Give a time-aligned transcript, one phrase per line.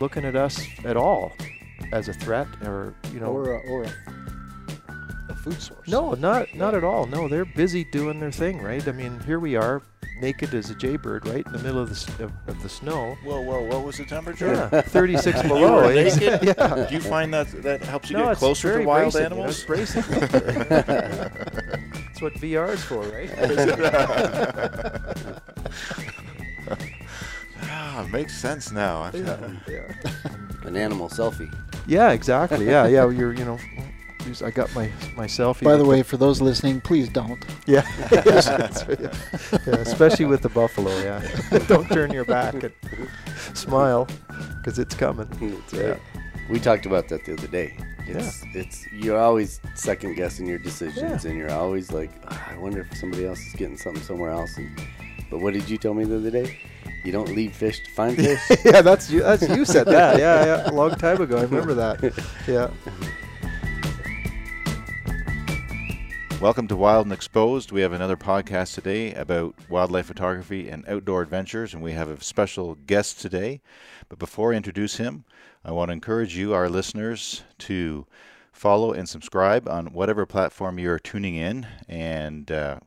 [0.00, 1.32] looking at us at all
[1.92, 3.92] as a threat or you know or a, or a,
[5.28, 5.86] a food source.
[5.88, 9.38] no not not at all no they're busy doing their thing right i mean here
[9.38, 9.82] we are
[10.20, 13.40] naked as a jaybird right in the middle of the of, of the snow Whoa,
[13.42, 14.68] whoa, what was the temperature?
[14.72, 16.04] yeah 36 below were eh?
[16.04, 16.42] naked?
[16.42, 19.12] yeah Do you find that that helps you no, get it's closer very to wild
[19.12, 19.56] bracing, you know, animals?
[19.58, 20.02] it's bracing.
[22.06, 23.30] That's what VR is for, right?
[28.06, 29.02] Ah, makes sense now.
[29.02, 29.92] I- yeah, yeah.
[30.64, 31.52] An animal selfie.
[31.86, 32.66] Yeah, exactly.
[32.66, 33.08] Yeah, yeah.
[33.08, 33.58] You're, you know,
[34.44, 35.62] I got my my selfie.
[35.62, 37.38] By the with way, for those listening, please don't.
[37.66, 39.12] yeah, yeah.
[39.66, 40.90] yeah, especially with the buffalo.
[40.98, 41.22] Yeah,
[41.68, 42.72] don't turn your back and
[43.54, 44.08] smile,
[44.58, 45.28] because it's coming.
[45.40, 45.90] That's Yeah.
[45.90, 46.00] right.
[46.50, 47.76] We talked about that the other day.
[48.08, 52.80] It's it's you're always second guessing your decisions, and you're always like, "Ah, I wonder
[52.90, 54.56] if somebody else is getting something somewhere else.
[54.56, 54.70] And,
[55.30, 56.58] but what did you tell me the other day?
[57.06, 58.40] You don't leave fish to find fish.
[58.64, 59.22] yeah, that's you.
[59.22, 60.18] That's you said that.
[60.18, 61.36] Yeah, yeah, a long time ago.
[61.36, 62.02] I remember that.
[62.48, 62.72] Yeah.
[66.40, 67.70] Welcome to Wild and Exposed.
[67.70, 72.20] We have another podcast today about wildlife photography and outdoor adventures, and we have a
[72.20, 73.60] special guest today.
[74.08, 75.24] But before I introduce him,
[75.64, 78.04] I want to encourage you, our listeners, to
[78.50, 82.80] follow and subscribe on whatever platform you're tuning in, and uh,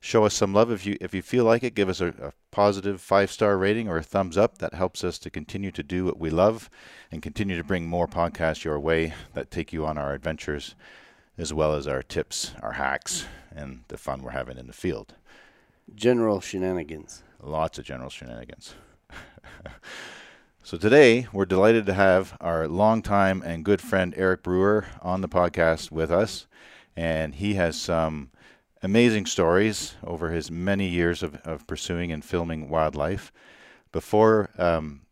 [0.00, 1.74] show us some love if you if you feel like it.
[1.74, 4.58] Give us a, a positive five star rating or a thumbs up.
[4.58, 6.70] That helps us to continue to do what we love
[7.10, 10.74] and continue to bring more podcasts your way that take you on our adventures
[11.36, 13.24] as well as our tips, our hacks,
[13.54, 15.14] and the fun we're having in the field.
[15.94, 17.22] General shenanigans.
[17.40, 18.74] Lots of general shenanigans.
[20.64, 25.28] so today, we're delighted to have our longtime and good friend Eric Brewer on the
[25.28, 26.48] podcast with us,
[26.96, 28.30] and he has some
[28.82, 33.32] amazing stories over his many years of, of pursuing and filming wildlife.
[33.92, 35.02] Before um,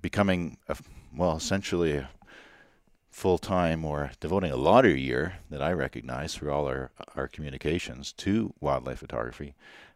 [0.00, 0.76] becoming, a,
[1.14, 2.08] well, essentially a
[3.10, 6.90] full time or devoting a lot of a year that I recognize through all our,
[7.14, 9.54] our communications to wildlife photography.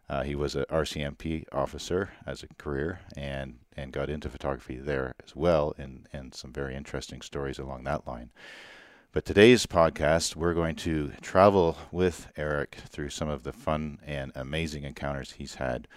[0.09, 5.13] Uh, he was a RCMP officer as a career and, and got into photography there
[5.23, 8.31] as well, and, and some very interesting stories along that line.
[9.11, 14.31] But today's podcast, we're going to travel with Eric through some of the fun and
[14.35, 15.87] amazing encounters he's had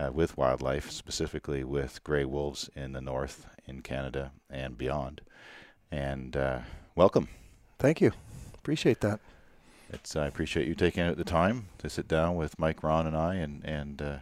[0.00, 5.20] uh, with wildlife, specifically with gray wolves in the north, in Canada, and beyond.
[5.92, 6.60] And uh,
[6.94, 7.28] welcome.
[7.78, 8.12] Thank you.
[8.54, 9.20] Appreciate that.
[9.90, 13.14] It's, I appreciate you taking out the time to sit down with Mike, Ron, and
[13.14, 14.16] I and, and uh,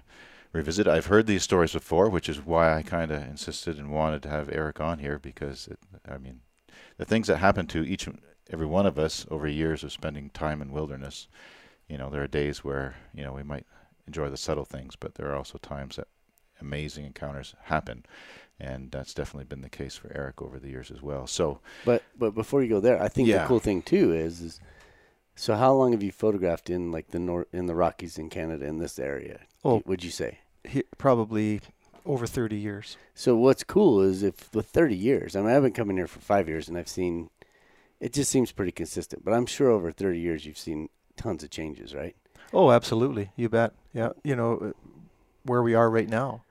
[0.53, 0.88] revisit.
[0.88, 4.30] I've heard these stories before, which is why I kind of insisted and wanted to
[4.30, 5.78] have Eric on here because, it,
[6.10, 6.41] I mean,
[6.97, 8.09] the things that happen to each
[8.52, 11.26] every one of us over years of spending time in wilderness,
[11.88, 13.66] you know, there are days where, you know, we might
[14.06, 16.08] enjoy the subtle things, but there are also times that
[16.60, 18.04] amazing encounters happen.
[18.60, 21.26] And that's definitely been the case for Eric over the years as well.
[21.26, 23.42] So, But but before you go there, I think Yeah.
[23.42, 24.60] the cool thing too is, is
[25.34, 28.66] so how long have you photographed in like the nor- in the Rockies in Canada
[28.66, 29.41] in this area?
[29.64, 29.82] Oh.
[29.86, 30.38] would you say?
[30.64, 31.60] He, probably
[32.06, 32.96] over 30 years.
[33.14, 36.20] So what's cool is if with 30 years, I mean I've been coming here for
[36.20, 37.30] 5 years and I've seen
[38.02, 41.50] it just seems pretty consistent, but I'm sure over 30 years you've seen tons of
[41.50, 42.16] changes, right?
[42.52, 43.30] Oh, absolutely.
[43.36, 43.72] You bet.
[43.94, 44.10] Yeah.
[44.24, 44.72] You know, uh,
[45.44, 46.42] where we are right now.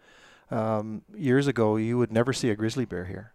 [0.50, 3.34] Um, years ago, you would never see a grizzly bear here.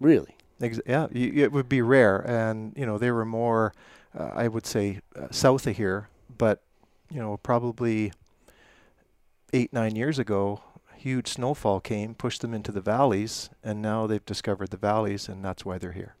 [0.00, 0.36] Really?
[0.60, 3.72] Ex- yeah, y- it would be rare, and you know they were more,
[4.18, 6.08] uh, I would say, uh, south of here.
[6.36, 6.62] But
[7.10, 8.12] you know, probably
[9.52, 10.62] eight nine years ago,
[10.96, 15.44] huge snowfall came, pushed them into the valleys, and now they've discovered the valleys, and
[15.44, 16.14] that's why they're here.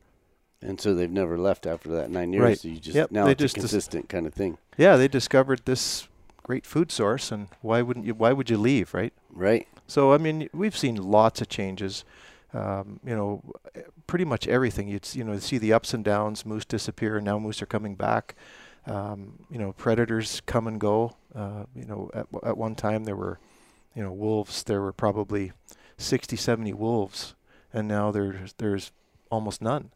[0.62, 2.58] And so they've never left after that 9 years, Right.
[2.58, 4.96] so you just Yep, now they it's just a dis- consistent kind of thing, Yeah,
[4.96, 6.06] they discovered this
[6.42, 8.14] great food source, and why wouldn't you?
[8.14, 9.12] Why would you leave, right?
[9.30, 9.66] right?
[9.86, 12.04] So I mean, we've seen lots of changes.
[12.52, 13.42] Um, you know,
[14.06, 14.88] pretty much everything.
[14.88, 16.44] You'd you know see the ups and downs.
[16.44, 18.34] Moose disappear, and now moose are coming back.
[18.86, 21.16] Um, you know, predators come and go.
[21.34, 23.38] Uh, you know, at, at one time there were,
[23.94, 24.64] you know, wolves.
[24.64, 25.52] There were probably
[25.98, 27.34] 60, 70 wolves,
[27.72, 28.90] and now there's there's
[29.30, 29.90] almost none.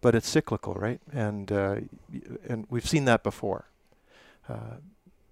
[0.00, 1.00] But it's cyclical, right?
[1.12, 1.76] And uh,
[2.48, 3.68] and we've seen that before.
[4.48, 4.76] Uh,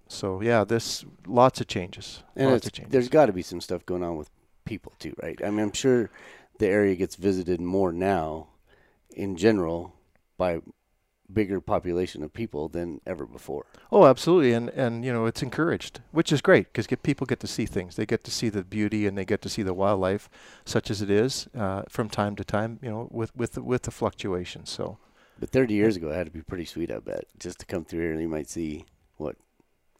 [0.07, 2.23] so yeah, this lots of changes.
[2.35, 2.91] And lots of changes.
[2.91, 4.29] there's got to be some stuff going on with
[4.65, 5.39] people too, right?
[5.43, 6.09] I mean, I'm sure
[6.59, 8.47] the area gets visited more now,
[9.11, 9.93] in general,
[10.37, 10.61] by
[11.31, 13.65] bigger population of people than ever before.
[13.91, 17.39] Oh, absolutely, and and you know it's encouraged, which is great because get people get
[17.41, 17.95] to see things.
[17.95, 20.29] They get to see the beauty and they get to see the wildlife,
[20.65, 22.79] such as it is, uh, from time to time.
[22.81, 24.69] You know, with with the, with the fluctuations.
[24.69, 24.97] So
[25.39, 27.85] But 30 years ago, it had to be pretty sweet, I bet, just to come
[27.85, 28.85] through here and you might see
[29.17, 29.35] what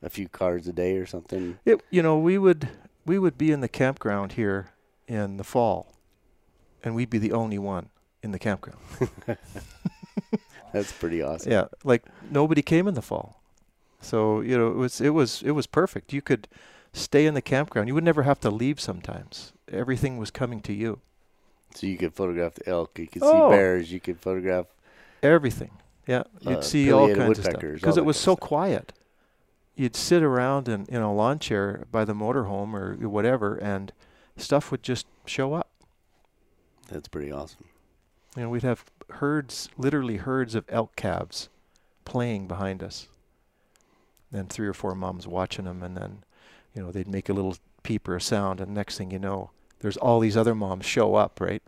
[0.02, 1.60] a few cars a day or something.
[1.66, 2.70] it you know we would
[3.06, 4.72] we would be in the campground here
[5.08, 5.94] in the fall,
[6.84, 7.90] and we'd be the only one
[8.22, 8.80] in the campground.
[10.74, 11.52] That's pretty awesome.
[11.52, 13.42] Yeah, like nobody came in the fall.
[14.02, 16.14] So, you know, it was it was it was perfect.
[16.14, 16.48] You could
[16.94, 17.88] stay in the campground.
[17.88, 19.54] You would never have to leave sometimes.
[19.72, 21.00] Everything was coming to you.
[21.76, 23.50] So you could photograph the elk, you could Oh.
[23.52, 24.68] see bears, you could photograph
[25.24, 25.72] Everything.
[26.08, 28.40] Yeah, you'd Uh, see all kinds of stuff because it was so stuff.
[28.40, 28.94] quiet.
[29.76, 33.92] You'd sit around in, in a lawn chair by the motorhome or whatever, and
[34.38, 35.70] stuff would just show up.
[36.90, 37.66] That's pretty awesome.
[38.36, 41.50] You know, we'd have herds, literally herds of elk calves,
[42.06, 43.08] playing behind us.
[44.32, 46.24] Then three or four moms watching them, and then,
[46.76, 49.52] you know, they'd make a little peep or a sound, and next thing you know,
[49.80, 51.64] there's all these other moms show up, right?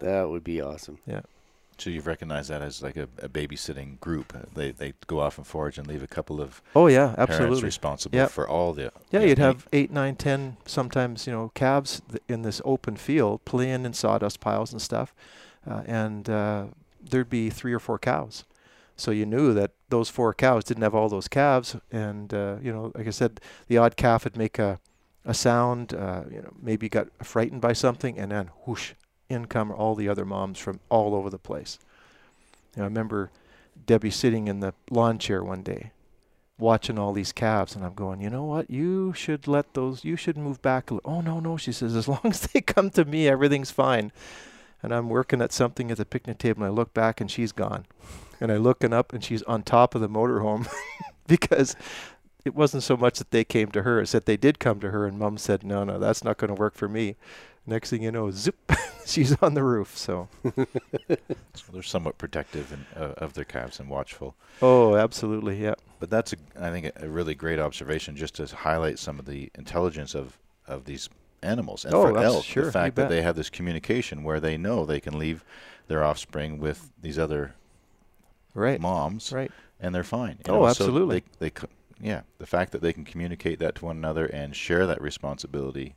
[0.00, 0.98] That would be awesome.
[1.78, 4.32] So you've recognized that as like a, a babysitting group.
[4.54, 7.62] They they go off and forage and leave a couple of Oh yeah, parents absolutely.
[7.62, 8.30] responsible Yep.
[8.30, 8.92] for all the.
[9.10, 13.44] Yeah, you'd have eight, nine, ten, sometimes you know, calves th- in this open field
[13.44, 15.14] playing in sawdust piles and stuff,
[15.70, 16.66] uh, and uh,
[17.00, 18.44] there'd be three or four cows.
[18.96, 22.72] So you knew that those four cows didn't have all those calves, and uh, you
[22.72, 24.80] know, like I said, the odd calf would make a
[25.24, 28.94] a sound, uh, you know, maybe got frightened by something, and then whoosh,
[29.28, 31.78] in come all the other moms from all over the place.
[32.76, 33.30] Know, I remember
[33.86, 35.92] Debbie sitting in the lawn chair one day,
[36.58, 38.70] watching all these calves, and I'm going, you know what?
[38.70, 40.04] You should let those.
[40.04, 40.90] You should move back.
[41.04, 41.94] Oh no, no, she says.
[41.94, 44.12] As long as they come to me, everything's fine.
[44.82, 47.52] And I'm working at something at the picnic table, and I look back, and she's
[47.52, 47.86] gone.
[48.40, 50.68] And I looking up, and she's on top of the motorhome,
[51.26, 51.74] because
[52.44, 54.90] it wasn't so much that they came to her; it's that they did come to
[54.90, 57.16] her, and Mom said, "No, no, that's not going to work for me."
[57.68, 58.72] Next thing you know, zip,
[59.06, 59.96] she's on the roof.
[59.96, 60.28] So,
[61.54, 64.34] So they're somewhat protective and, uh, of their calves and watchful.
[64.62, 65.74] oh, absolutely, yeah.
[66.00, 69.26] But that's, a, I think, a, a really great observation just to highlight some of
[69.26, 71.10] the intelligence of, of these
[71.42, 71.84] animals.
[71.84, 74.86] And Oh, for elk, sure, the fact that they have this communication where they know
[74.86, 75.44] they can leave
[75.88, 77.54] their offspring with these other
[78.54, 79.52] Right, moms right.
[79.78, 80.38] and they're fine.
[80.48, 81.22] Oh, know, so absolutely.
[81.38, 81.66] They, they,
[82.00, 85.94] yeah, the fact that they can communicate that to one another and share that responsibility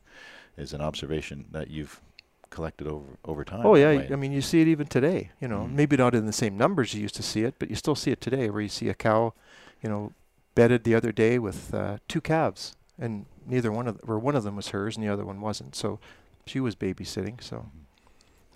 [0.58, 2.02] is an observation that you've
[2.50, 3.66] collected over over time.
[3.66, 4.10] Oh yeah, way.
[4.12, 5.32] I mean you see it even today.
[5.40, 5.74] You know, Mhm.
[5.74, 8.12] maybe not in the same numbers you used to see it, but you still see
[8.12, 9.34] it today, where you see a cow,
[9.82, 10.12] you know,
[10.54, 14.36] bedded the other day with uh, two calves, and neither one of th- or one
[14.36, 15.76] of them was hers, and the other one wasn't.
[15.76, 16.00] So
[16.46, 17.42] she was babysitting.
[17.42, 17.68] So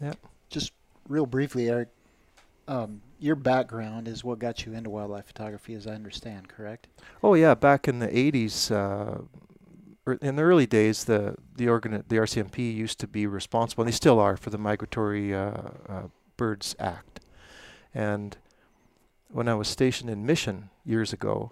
[0.02, 0.14] Yeah.
[0.50, 0.74] Just
[1.08, 1.88] real briefly, Eric,
[2.68, 6.88] um, your background is what got you into wildlife photography, as I understand, correct?
[7.24, 9.20] oh yeah, back in the '80s, uh,
[10.22, 13.96] in the early days, the the organ the RCMP used to be responsible, and they
[13.96, 15.52] still are, for the Migratory uh,
[15.90, 16.04] uh,
[16.38, 17.20] Birds Act,
[17.94, 18.38] and
[19.30, 21.52] when I was stationed in Mission years ago,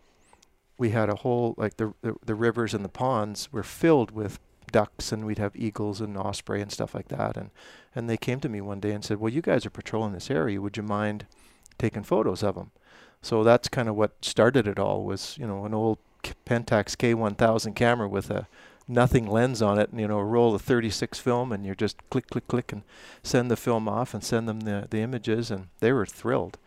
[0.78, 4.40] we had a whole like the, the the rivers and the ponds were filled with
[4.72, 7.52] ducks and we'd have eagles and osprey and stuff like that and
[7.96, 10.32] and they came to me one day and said, "Well, you guys are patrolling this
[10.32, 10.62] area.
[10.62, 11.26] Would you mind
[11.78, 12.72] taking photos of them?"
[13.22, 16.00] So that's kind of what started it all was, you know, an old
[16.46, 18.48] Pentax K1000 camera with a
[18.88, 21.98] nothing lens on it and you know a roll of 36 film and you're just
[22.10, 22.84] click click click and
[23.22, 26.58] send the film off and send them the the images and they were thrilled.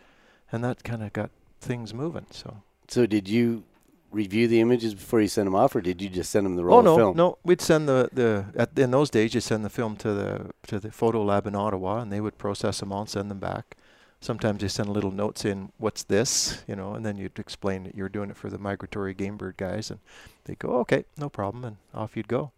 [0.51, 1.31] And that kind of got
[1.61, 2.63] things moving so.
[2.89, 3.65] So did you
[4.13, 6.65] review the images before you sent them off, or did you just send them the
[6.65, 7.17] roll oh no of film?
[7.17, 10.13] no no, we'd send the the at, in those days you send the film to
[10.13, 13.31] the to the photo lab in Ottawa and they would process them all and send
[13.31, 13.77] them back
[14.21, 17.95] sometimes they send little notes in what's this you know and then you'd explain that
[17.95, 20.01] you're doing it for the migratory game bird guys and
[20.45, 22.51] they go okay no problem and off you'd go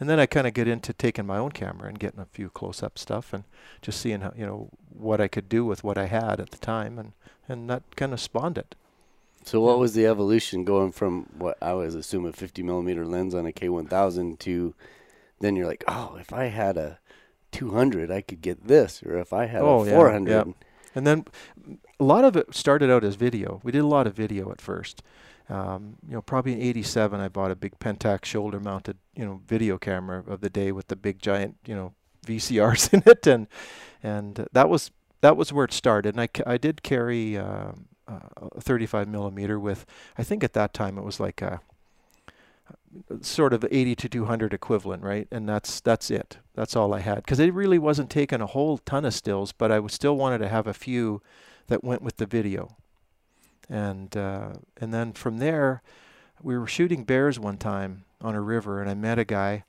[0.00, 2.50] and then I kind of get into taking my own camera and getting a few
[2.50, 3.44] close-up stuff and
[3.82, 6.58] just seeing how you know what I could do with what I had at the
[6.58, 7.12] time and
[7.48, 8.74] and that kind of spawned it
[9.44, 13.46] So what was the evolution going from what I was assuming 50 millimeter lens on
[13.46, 14.74] a K1000 to
[15.40, 16.98] then you're like, oh, if I had a
[17.52, 20.24] 200, I could get this, or if I had Oh, a yeah, 400.
[20.24, 20.44] yeah.
[20.96, 21.24] And then
[22.00, 23.60] a lot of it started out as video.
[23.62, 25.02] We did a lot of video at first.
[25.48, 29.78] Um, you know, probably in '87, I bought a big Pentax shoulder-mounted, you know, video
[29.78, 31.92] camera of the day with the big giant, you know,
[32.26, 33.46] VCRs in it, and
[34.02, 36.16] and uh, that was that was where it started.
[36.16, 37.72] And I, I did carry uh,
[38.08, 39.86] a 35 millimeter with,
[40.16, 41.60] I think at that time it was like a
[43.20, 45.28] sort of 80 to 200 equivalent, right?
[45.30, 46.38] And that's that's it.
[46.54, 49.70] That's all I had because it really wasn't taking a whole ton of stills, but
[49.70, 51.22] I still wanted to have a few
[51.68, 52.76] that went with the video.
[53.68, 55.82] And uh, and then from there,
[56.42, 59.64] we were shooting bears one time on a river, and I met a guy.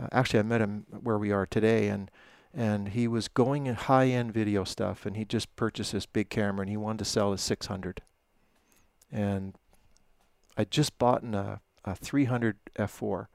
[0.00, 2.10] Uh, actually, I met him where we are today, and
[2.52, 6.62] and he was going in high-end video stuff, and he just purchased this big camera,
[6.62, 8.02] and he wanted to sell his 600.
[9.12, 9.54] And
[10.56, 13.28] I just bought in a, a 300 f4,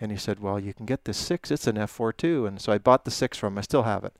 [0.00, 1.50] And he said, "Well, you can get this six.
[1.50, 3.58] It's an F4 too." And so I bought the six from him.
[3.58, 4.16] I still have it.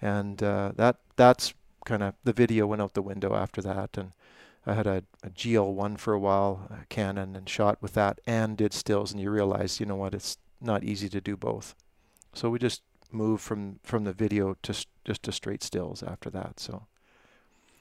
[0.00, 1.54] And uh, that that's
[1.84, 3.98] kind of the video went out the window after that.
[3.98, 4.12] And
[4.66, 8.56] I had a, a GL1 for a while, a Canon, and shot with that and
[8.56, 9.12] did stills.
[9.12, 11.74] And you realize, you know what, it's not easy to do both.
[12.34, 16.60] So we just moved from from the video to just to straight stills after that.
[16.60, 16.86] So,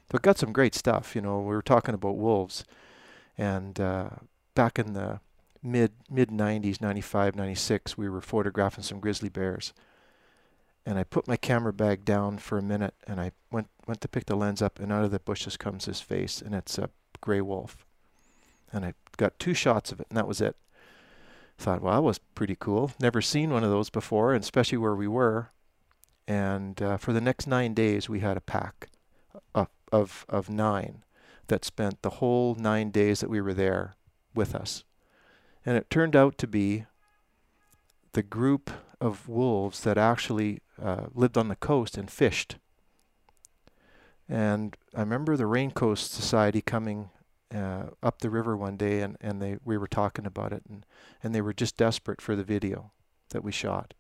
[0.10, 1.16] but got some great stuff.
[1.16, 2.63] You know, we were talking about wolves,
[3.38, 4.10] and uh,
[4.56, 5.20] back in the
[5.64, 9.74] mid mid 90s, 95, 96, we were photographing some grizzly bears.
[10.86, 14.08] And I put my camera bag down for a minute, and I went went to
[14.08, 16.90] pick the lens up, and out of the bushes comes his face, and it's a
[17.20, 17.86] gray wolf.
[18.72, 20.56] And I got two shots of it, and that was it.
[21.58, 22.92] Thought, well, that was pretty cool.
[23.00, 25.50] Never seen one of those before, and especially where we were.
[26.28, 28.88] And uh, for the next nine days, we had a pack
[29.56, 31.04] of, of of nine
[31.48, 33.96] that spent the whole nine days that we were there
[34.34, 34.84] with us.
[35.67, 36.86] And it turned out to be
[38.13, 38.71] the group
[39.01, 42.55] of wolves that actually uh, lived on the coast and fished.
[44.29, 47.09] And I remember the Raincoast Society coming
[47.53, 50.86] uh, up the river one day, and, and they we were talking about it, and,
[51.21, 52.91] and they were just desperate for the video
[53.31, 53.93] that we shot,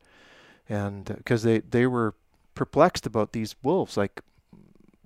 [0.69, 2.15] and because they they were
[2.55, 4.21] perplexed about these wolves, like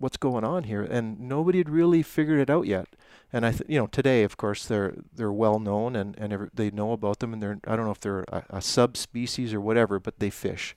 [0.01, 2.87] what's going on here, and nobody had really figured it out yet.
[3.31, 6.71] And I, you know, today, of course, they're they're well known, and and every, they
[6.71, 9.99] know about them, and they're I don't know if they're a, a subspecies or whatever,
[9.99, 10.75] but they fish,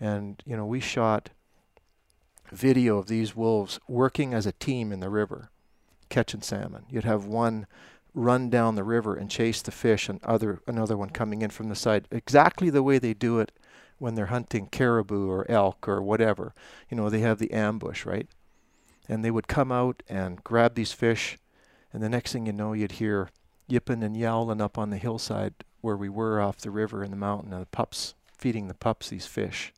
[0.00, 1.30] and you know, we shot
[2.52, 5.50] video of these wolves working as a team in the river,
[6.08, 6.84] catching salmon.
[6.88, 7.66] You'd have one
[8.14, 11.68] run down the river and chase the fish, and other another one coming in from
[11.68, 13.50] the side, exactly the way they do it
[13.98, 16.54] when they're hunting caribou or elk or whatever.
[16.90, 18.28] You know, they have the ambush, right?
[19.08, 21.38] And they would come out and grab these fish,
[21.92, 23.30] and the next thing you know, you'd hear
[23.68, 27.16] yipping and yowling up on the hillside where we were off the river in the
[27.16, 29.72] mountain, and the pups feeding the pups these fish.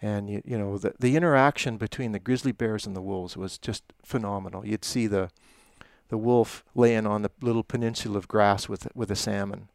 [0.00, 3.58] And you, you know the the interaction between the grizzly bears and the wolves was
[3.58, 4.64] just phenomenal.
[4.64, 5.30] You'd see the
[6.08, 9.68] the wolf laying on the little peninsula of grass with with a salmon,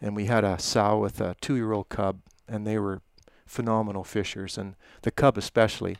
[0.00, 3.02] and we had a sow with a two-year-old cub, and they were
[3.46, 5.98] phenomenal fishers, and the cub especially.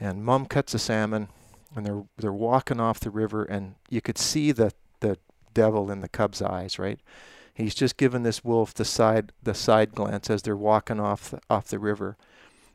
[0.00, 1.28] And mom cuts a salmon,
[1.76, 5.18] and they're they're walking off the river, and you could see the the
[5.54, 6.98] devil in the cub's eyes, right?
[7.54, 11.40] He's just giving this wolf the side the side glance as they're walking off the,
[11.50, 12.16] off the river,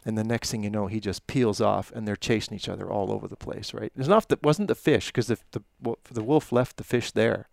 [0.05, 2.89] and the next thing you know, he just peels off, and they're chasing each other
[2.89, 3.91] all over the place, right?
[3.97, 7.49] It's not that wasn't the fish because the the the wolf left the fish there,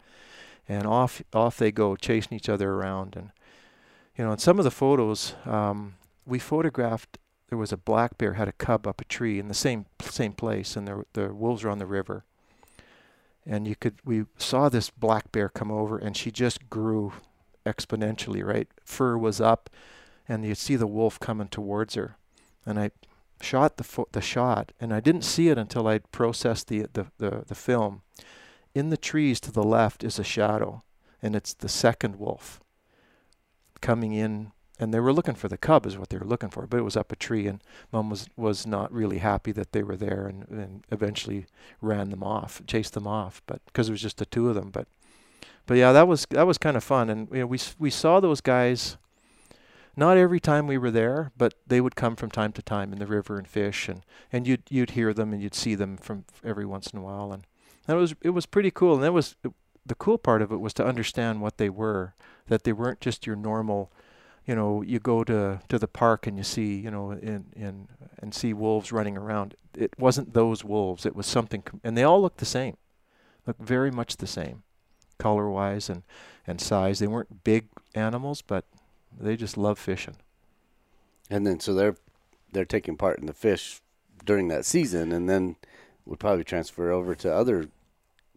[0.69, 3.31] and off off they go chasing each other around, and
[4.17, 5.95] you know, in some of the photos, um,
[6.27, 7.19] we photographed.
[7.49, 10.33] There was a black bear had a cub up a tree in the same same
[10.33, 12.25] place, and the the wolves were on the river.
[13.47, 17.13] And you could we saw this black bear come over, and she just grew
[17.67, 18.45] exponentially.
[18.45, 19.69] Right, fur was up,
[20.29, 22.17] and you'd see the wolf coming towards her.
[22.65, 22.93] And I
[23.41, 27.07] shot the fo- the shot, and I didn't see it until I processed the, the
[27.19, 28.03] the the film.
[28.75, 30.83] In the trees to the left is a shadow,
[31.23, 32.61] and it's the second wolf
[33.85, 34.51] coming in
[34.81, 36.85] and they were looking for the cub is what they were looking for but it
[36.85, 37.63] was up a tree and
[37.93, 41.45] mom was was not really happy that they were there and, and eventually
[41.83, 44.71] ran them off chased them off but because it was just the two of them
[44.71, 44.89] but
[45.67, 48.21] but yeah that was that was kind of fun and you know, we we saw
[48.21, 48.97] those guys
[49.97, 52.99] not every time we were there but they would come from time to time in
[52.99, 54.01] the river and fish and
[54.33, 57.33] and you'd you'd hear them and you'd see them from every once in a while
[57.33, 57.47] and
[57.85, 59.37] that was it was pretty cool and that was
[59.87, 62.15] the cool part of it was to understand what they were
[62.49, 63.91] that they weren't just your normal
[64.47, 67.89] you know you go to to the park and you see you know in in
[68.19, 69.55] and see wolves running around.
[69.77, 71.05] It wasn't those wolves.
[71.05, 72.77] It was something and they all looked the same
[73.47, 74.63] looked very much the same
[75.19, 76.03] color wise and
[76.47, 76.99] and size.
[76.99, 78.65] They weren't big animals but
[79.19, 80.17] they just love fishing.
[81.31, 81.97] And then so they're
[82.55, 83.81] they're taking part in the fish
[84.25, 85.57] during that season, and then
[86.07, 87.69] would probably transfer over to other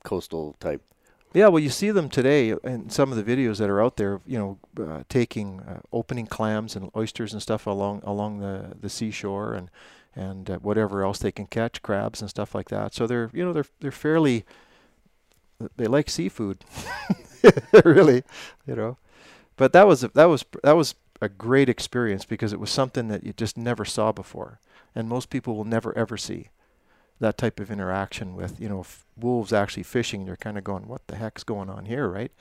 [0.04, 0.82] coastal type.
[1.34, 4.22] Yeah, well, you see them today in some of the videos that are out there.
[4.26, 4.38] You
[4.78, 9.54] know, uh, taking uh, opening clams and oysters and stuff along along the the seashore
[9.54, 9.70] and
[10.16, 12.94] and uh, whatever else they can catch, crabs and stuff like that.
[12.94, 14.46] So they're you know they're they're fairly
[15.76, 16.64] they like seafood,
[17.86, 18.24] really,
[18.66, 18.98] you know.
[19.58, 23.24] But that was that was that was a great experience because it was something that
[23.24, 24.60] you just never saw before,
[24.96, 26.50] and most people will never ever see
[27.20, 30.88] that type of interaction with you know f- wolves actually fishing you're kind of going
[30.88, 32.08] what the heck's going on here?
[32.08, 32.32] Right?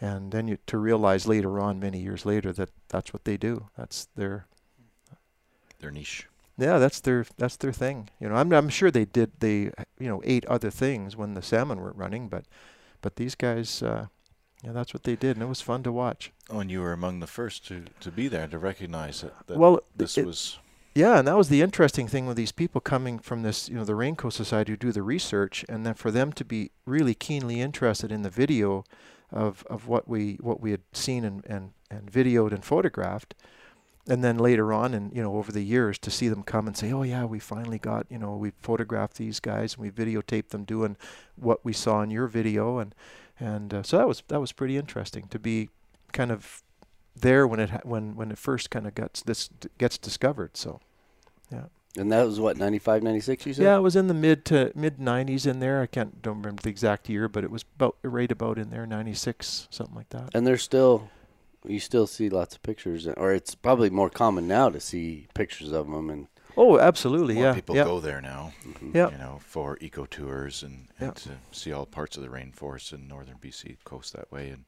[0.00, 3.68] And then you to realize later on many years later that that's what they do.
[3.76, 4.46] That's their
[5.80, 6.26] Their niche.
[6.58, 8.08] yeah that's their that's their thing.
[8.20, 11.42] You know i'm i'm sure they did they you know ate other things when the
[11.42, 12.44] salmon weren't running but
[13.00, 14.06] but these guys uh
[14.64, 16.32] yeah that's what they did and it was fun to watch.
[16.50, 19.56] Oh, and you were among the first to, to be there to recognize that, that
[19.58, 20.58] Well, this it- was
[20.98, 23.84] Yeah, and that was the interesting thing with these people coming from this, you know,
[23.84, 27.60] the Raincoast Society who do the research, and then for them to be really keenly
[27.60, 28.82] interested in the video
[29.30, 33.36] of, of what we what we had seen and, and, and videoed and photographed,
[34.08, 36.76] and then later on, and you know, over the years, to see them come and
[36.76, 40.48] say, "Oh yeah, we finally got, you know, we photographed these guys and we videotaped
[40.48, 40.96] them doing
[41.36, 42.92] what we saw in your video," and
[43.38, 45.68] and uh, so that was that was pretty interesting to be
[46.12, 46.64] kind of
[47.14, 50.56] there when it when when it first kind of gets this gets discovered.
[50.56, 50.80] So.
[51.96, 53.62] And that was what 95, 96 You said.
[53.64, 55.80] Yeah, it was in the mid to mid '90s in there.
[55.80, 58.86] I can't don't remember the exact year, but it was about right about in there,
[58.86, 60.30] '96, something like that.
[60.32, 61.10] And there's still,
[61.66, 65.72] you still see lots of pictures, or it's probably more common now to see pictures
[65.72, 66.08] of them.
[66.08, 68.52] And Oh, absolutely, more yeah, people yeah, go there now.
[68.92, 69.10] yeah.
[69.10, 71.12] You know, for eco tours and, and Yeah.
[71.14, 74.50] to see all parts of the rainforest in northern BC coast that way.
[74.50, 74.64] And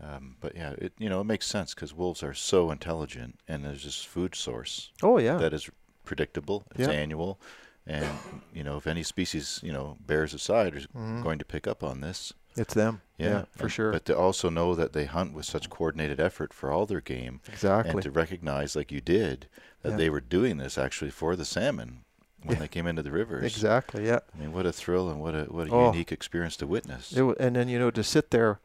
[0.00, 3.64] um, but yeah, it you know it makes sense because wolves are so intelligent, and
[3.64, 5.68] there's this food source Oh, yeah, that is
[6.06, 6.64] predictable.
[6.74, 6.94] It's Yeah.
[6.94, 7.38] annual,
[7.86, 8.06] and
[8.54, 11.22] you know if any species, you know, bears aside, is Mhm.
[11.22, 12.32] going to pick up on this.
[12.58, 13.02] it's them.
[13.18, 13.92] Yeah, for and- sure.
[13.92, 17.42] But to also know that they hunt with such coordinated effort for all their game,
[17.46, 17.90] exactly.
[17.92, 19.46] and to recognize, like you did,
[19.82, 19.96] that Yeah.
[19.98, 22.04] they were doing this actually for the salmon
[22.42, 22.60] when Yeah.
[22.60, 23.44] they came into the rivers.
[23.44, 24.06] Exactly.
[24.06, 24.20] Yeah.
[24.34, 25.92] I mean, what a thrill and what a what a Oh.
[25.92, 27.12] unique experience to witness.
[27.12, 28.58] It, wa- and then you know to sit there.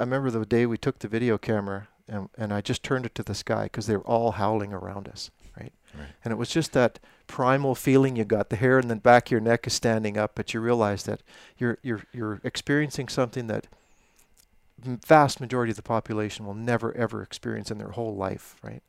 [0.00, 3.14] I remember the day we took the video camera, and and I just turned it
[3.14, 5.72] to the sky because they were all howling around us, right?
[5.96, 6.08] Right.
[6.24, 8.50] And it was just that primal feeling you got.
[8.50, 11.22] The hair in the back of your neck is standing up, but you realize that
[11.56, 13.66] you're you're you're experiencing something that
[14.78, 18.82] vast majority of the population will never ever experience in their whole life, right?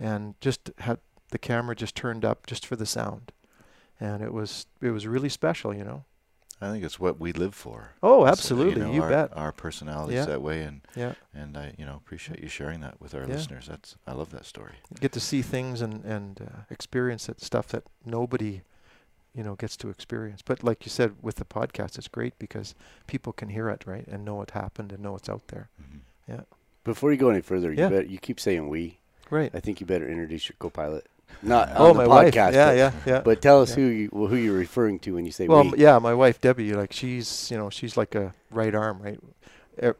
[0.00, 0.98] And just had
[1.30, 3.32] the camera just turned up just for the sound,
[4.00, 6.04] and it was it was really special, you know.
[6.62, 7.90] I think it's what we live for.
[8.02, 9.36] Oh, It's, uh, absolutely, know, you our, bet.
[9.36, 10.24] Our personalities Yeah.
[10.26, 11.14] that way, and Yeah.
[11.34, 13.34] and I you know appreciate you sharing that with our Yeah.
[13.34, 13.66] listeners.
[13.66, 14.74] That's I love that story.
[15.00, 18.62] get to see things and and uh, experience that stuff that nobody
[19.34, 22.74] you know gets to experience but like you said with the podcast it's great because
[23.06, 25.98] people can hear it right and know what happened and know what's out there hmm
[26.84, 27.88] before you go any further, you Yeah.
[27.90, 28.98] bet you keep saying we.
[29.30, 31.06] right I think you better introduce your co-pilot.
[31.42, 32.52] Not oh on the my wife podcast.
[32.54, 33.76] yeah but, yeah yeah But tell us Yeah.
[33.76, 35.78] who you well, who you're referring to when you say well we.
[35.78, 39.18] yeah my wife debbie like she's you know she's like a right arm right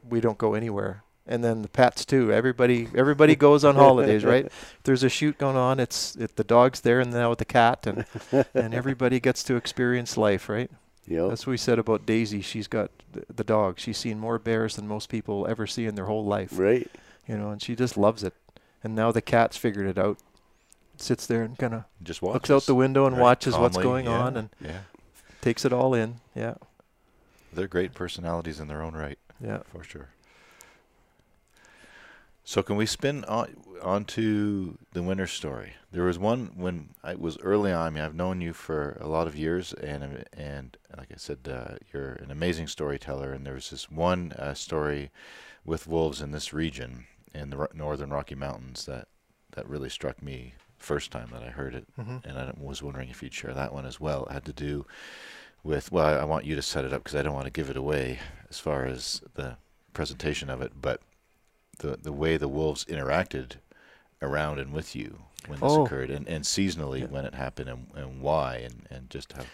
[0.09, 4.45] we don't go anywhere and then the pets too everybody everybody goes on holidays right
[4.47, 7.45] if there's a shoot going on it's it, the dog's there and now with the
[7.45, 8.05] cat and
[8.53, 10.69] and everybody gets to experience life right
[11.05, 11.27] Yep.
[11.29, 12.39] That's what we said about Daisy.
[12.39, 13.77] She's got th- the dog.
[13.77, 16.57] She's seen more bears than most people ever see in their whole life.
[16.57, 16.89] right.
[17.27, 18.33] You know, and she just loves it.
[18.85, 20.17] And now the cat's figured it out.
[20.97, 22.33] Sits there and kind of Just watch.
[22.33, 24.79] looks out the window and right, watches what's going yeah, on and yeah,
[25.41, 26.21] takes it all in.
[26.35, 26.55] Yeah,
[27.51, 29.59] they're great personalities in their own right, yeah.
[29.71, 30.09] for sure.
[32.45, 35.73] So can we spin on onto the winter story?
[35.91, 37.87] There was one when I was early on.
[37.87, 41.39] I mean, I've known you for a lot of years, and and like I said,
[41.49, 43.31] uh, you're an amazing storyteller.
[43.31, 45.09] And there was this one uh, story
[45.65, 49.07] with wolves in this region in the Ro- northern Rocky Mountains that
[49.51, 50.53] that really struck me
[50.83, 53.73] first time that I heard it, hmm and I was wondering if you'd share that
[53.73, 54.25] one as well.
[54.25, 54.85] It had to do
[55.63, 57.51] with well, I, I want you to set it up because I don't want to
[57.51, 58.19] give it away
[58.49, 59.57] as far as the
[59.93, 61.01] presentation of it, but
[61.79, 63.53] the the way the wolves interacted
[64.21, 65.85] around and with you when this Oh.
[65.85, 67.07] occurred, and, and seasonally Yeah.
[67.07, 69.45] when it happened, and, and why, and, and just how.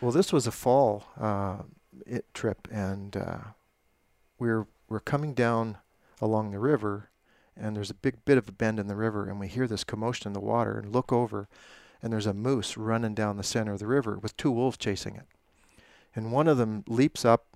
[0.00, 1.58] Well, this was a fall uh,
[2.06, 3.38] it trip, and uh,
[4.38, 5.78] we're we're coming down
[6.20, 7.09] along the river,
[7.56, 9.84] and there's a big bit of a bend in the river, and we hear this
[9.84, 11.48] commotion in the water, and look over,
[12.02, 15.16] and there's a moose running down the center of the river with two wolves chasing
[15.16, 15.26] it,
[16.14, 17.46] and one of them leaps up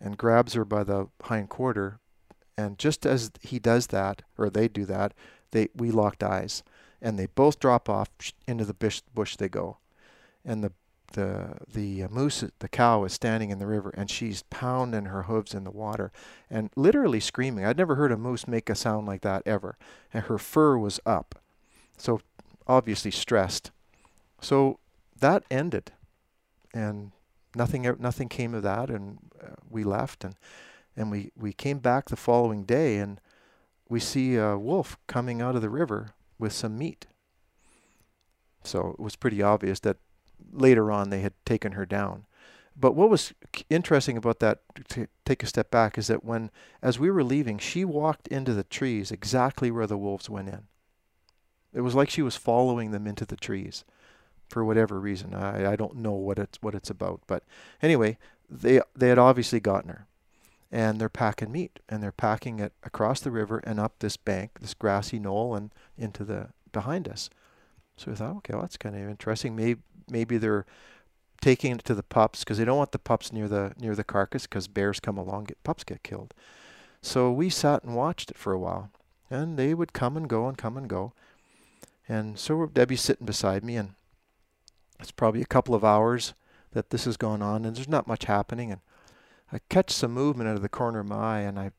[0.00, 1.98] and grabs her by the hind quarter,
[2.58, 5.12] and just as he does that, or they do that,
[5.50, 6.62] they we locked eyes,
[7.00, 8.10] and they both drop off
[8.46, 9.00] into the bush.
[9.14, 9.78] Bush they go,
[10.44, 10.72] and the
[11.12, 15.24] the the uh, moose, the cow, is standing in the river, and she's pounding her
[15.24, 16.12] hooves in the water,
[16.50, 17.64] and literally screaming.
[17.64, 19.76] I'd never heard a moose make a sound like that ever,
[20.12, 21.36] and her fur was up,
[21.96, 22.20] so
[22.66, 23.70] obviously stressed.
[24.40, 24.78] So
[25.18, 25.92] that ended,
[26.74, 27.12] and
[27.54, 30.34] nothing nothing came of that, and uh, we left, and
[30.96, 33.20] and we we came back the following day, and
[33.88, 37.06] we see a wolf coming out of the river with some meat.
[38.64, 39.98] So it was pretty obvious that
[40.52, 42.24] later on they had taken her down.
[42.78, 43.32] But what was
[43.70, 46.50] interesting about that, to take a step back, is that when,
[46.82, 50.64] as we were leaving, she walked into the trees exactly where the wolves went in.
[51.72, 53.84] It was like she was following them into the trees,
[54.48, 55.34] for whatever reason.
[55.34, 57.44] I, I don't know what it's what it's about, but
[57.82, 58.18] anyway,
[58.48, 60.06] they they had obviously gotten her,
[60.70, 64.58] and they're packing meat, and they're packing it across the river and up this bank,
[64.60, 67.30] this grassy knoll, and into the behind us.
[67.96, 69.56] So we thought, okay, well, that's kind of interesting.
[69.56, 70.66] Maybe maybe they're
[71.40, 74.04] taking it to the pups because they don't want the pups near the near the
[74.04, 76.34] carcass because bears come along, get pups get killed.
[77.02, 78.90] So we sat and watched it for a while,
[79.30, 81.12] and they would come and go and come and go.
[82.08, 83.94] And so Debbie's sitting beside me, and
[85.00, 86.34] it's probably a couple of hours
[86.72, 88.70] that this has gone on, and there's not much happening.
[88.70, 88.80] And
[89.52, 91.70] I catch some movement out of the corner of my eye, and I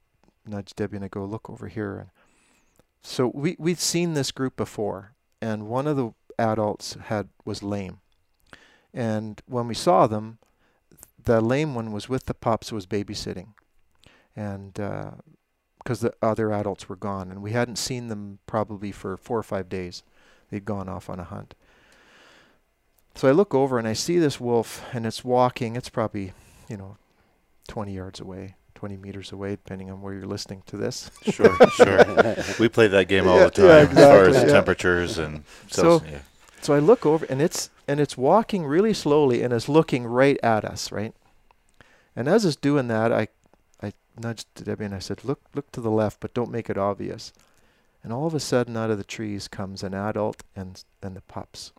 [0.45, 2.09] nudge Debbie and I go, "Look over here." And
[3.01, 7.99] so we we'd seen this group before, and one of the adults had was lame.
[8.97, 10.39] And when we saw them,
[11.23, 13.49] the lame one was with the pups, was babysitting,
[14.36, 19.15] and because uh, the other adults were gone, and we hadn't seen them probably for
[19.15, 20.01] four or five days.
[20.49, 21.53] They'd gone off on a hunt.
[23.13, 25.75] So I look over and I see this wolf, and it's walking.
[25.75, 26.33] It's probably,
[26.67, 26.97] you know,
[27.67, 31.12] 20 yards away, 20 meters away, depending on where you're listening to this.
[31.23, 32.03] Sure, sure.
[32.60, 34.45] we play that game all Yeah, the time yeah, as far as yeah.
[34.45, 36.19] temperatures and So- yeah.
[36.61, 40.37] So I look over and it's and it's walking really slowly and it's looking right
[40.43, 41.13] at us, right?
[42.15, 43.27] And as it's doing that, I
[43.81, 46.77] I nudged Debbie and I said, "Look, look to the left, but don't make it
[46.77, 47.31] obvious."
[48.03, 51.21] And all of a sudden, out of the trees comes an adult and and the
[51.21, 51.71] pups.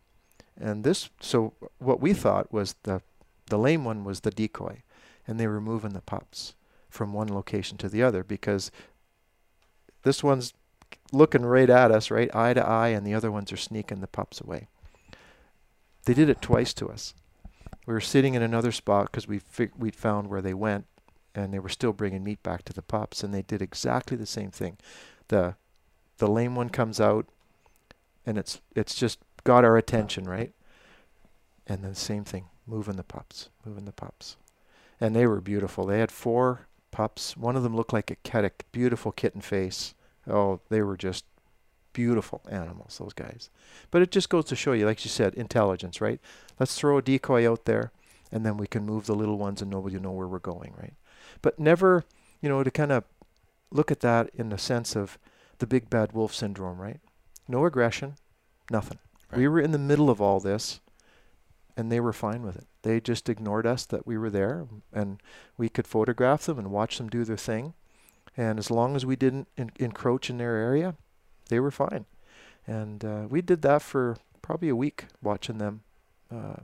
[0.60, 3.02] And this, so what we thought was the
[3.46, 4.82] the lame one was the decoy,
[5.26, 6.54] and they were moving the pups
[6.88, 8.70] from one location to the other because
[10.02, 10.54] this one's
[11.12, 14.07] looking right at us, right eye to eye, and the other ones are sneaking the
[14.07, 14.68] pups away.
[16.05, 17.14] They did it twice to us.
[17.87, 19.40] We were sitting in another spot because we
[19.79, 20.87] we'd found where they went,
[21.35, 24.27] and they were still bringing meat back to the pups, and they did exactly the
[24.27, 24.77] same thing.
[25.29, 25.57] the
[26.18, 27.27] The lame one comes out,
[28.27, 30.53] and it's it's just got our attention, right?
[31.66, 34.37] And then same thing, moving the pups, moving the pups,
[35.01, 35.87] and they were beautiful.
[35.87, 37.37] They had four pups.
[37.37, 39.94] One of them looked like a a beautiful kitten face.
[40.28, 41.24] Oh, they were just
[41.92, 43.50] beautiful animals, those guys.
[43.90, 46.20] But it just goes to show you, like you said, intelligence, right?
[46.60, 47.92] Let's throw a decoy out there,
[48.30, 50.74] and then we can move the little ones, and nobody will know where we're going,
[50.76, 50.94] right?
[51.42, 52.04] But never,
[52.40, 53.04] you know, to kind of
[53.70, 55.18] look at that in the sense of
[55.58, 57.00] the big bad wolf syndrome, right?
[57.48, 58.14] No aggression,
[58.70, 58.98] nothing.
[59.34, 60.80] We were in the middle of all this,
[61.76, 62.66] and they were fine with it.
[62.82, 65.20] They just ignored us that we were there, and
[65.56, 67.74] we could photograph them and watch them do their thing.
[68.38, 70.94] And as long as we didn't en- encroach in their area,
[71.48, 72.07] they were fine.
[72.68, 75.83] And uh, we did that for probably a week, watching them
[76.31, 76.61] uh,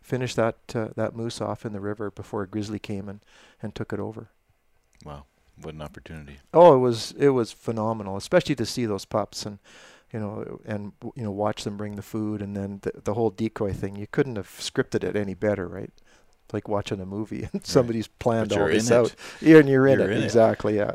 [0.00, 3.20] finish that uh, that moose off in the river before a grizzly came and,
[3.60, 4.28] and took it over.
[5.04, 5.24] Wow,
[5.60, 6.38] what an opportunity.
[6.54, 9.58] Oh, it was it was phenomenal, especially to see those pups and
[10.12, 13.30] you know and you know watch them bring the food and then the, the whole
[13.30, 13.96] decoy thing.
[13.96, 15.90] You couldn't have scripted it any better, right?
[16.52, 19.14] Like watching a movie and somebody's planned But all this out.
[19.40, 20.24] Yeah, and you're in You're it in it.
[20.24, 20.76] exactly.
[20.76, 20.92] Yeah,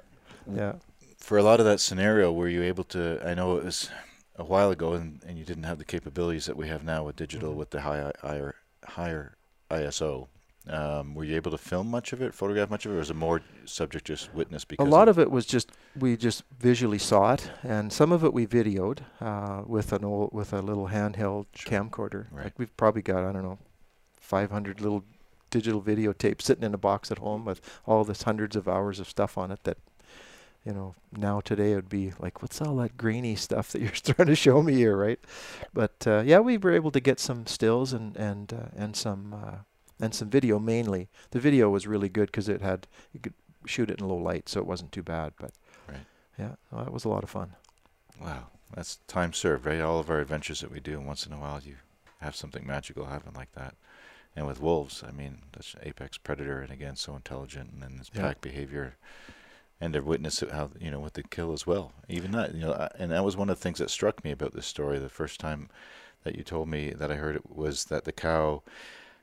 [0.51, 0.73] yeah.
[1.17, 3.19] For a lot of that scenario, were you able to?
[3.25, 3.89] I know it was
[4.37, 7.15] a while ago, and, and you didn't have the capabilities that we have now with
[7.15, 7.57] digital, Mhm.
[7.57, 9.35] with the high, higher, higher
[9.71, 10.27] ISO.
[10.69, 13.09] Um, were you able to film much of it, photograph much of it, or was
[13.09, 14.63] it more subject just witness?
[14.65, 18.23] Because A lot of it was just we just visually saw it, and some of
[18.23, 21.71] it we videoed uh, with an old with a little handheld Sure.
[21.71, 22.27] camcorder.
[22.31, 22.43] Right.
[22.45, 23.57] Like we've probably got I don't know,
[24.17, 25.03] 500 little
[25.49, 29.09] digital videotapes sitting in a box at home with all this hundreds of hours of
[29.09, 29.77] stuff on it that.
[30.65, 33.89] You know, now today it would be like, what's all that grainy stuff that you're
[34.15, 35.19] trying to show me here, right?
[35.73, 39.33] But uh, yeah, we were able to get some stills and and uh, and some
[39.33, 39.57] uh,
[39.97, 41.07] and some video mainly.
[41.31, 43.33] The video was really good because it had you could
[43.65, 45.31] shoot it in low light, so it wasn't too bad.
[45.39, 45.51] But
[45.87, 46.05] Right.
[46.37, 47.53] yeah, well, it was a lot of fun.
[48.21, 49.79] Wow, that's time served, right?
[49.79, 51.75] All of our adventures that we do, once in a while you
[52.19, 53.75] have something magical happen like that.
[54.37, 57.97] And with wolves, I mean, that's an apex predator, and again, so intelligent, and then
[57.99, 58.21] its Yeah.
[58.21, 58.95] pack behavior,
[59.81, 61.91] and to witness it how you know with the kill as well.
[62.07, 64.29] Even that, you know, I- and that was one of the things that struck me
[64.29, 64.99] about this story.
[64.99, 65.69] The first time
[66.23, 68.61] that you told me that I heard it was that the cow,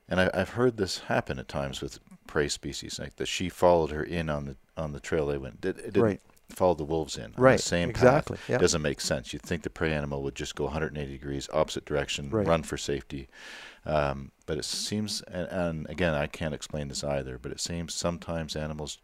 [0.09, 3.91] and I, I've heard this happen at times with prey species, like that she followed
[3.91, 5.61] her in on the on the trail they went.
[5.61, 6.21] Did, it didn't Right.
[6.49, 7.57] Follow the wolves in Right.
[7.57, 7.95] the same path
[8.29, 8.37] exactly.
[8.47, 8.57] Yeah.
[8.59, 9.33] doesn't make sense.
[9.33, 12.45] You'd think the prey animal would just go 180 degrees opposite direction, Right.
[12.47, 13.27] run for safety.
[13.85, 17.93] Um, but it seems, and, and again, I can't explain this either, but it seems
[17.93, 18.99] sometimes animals,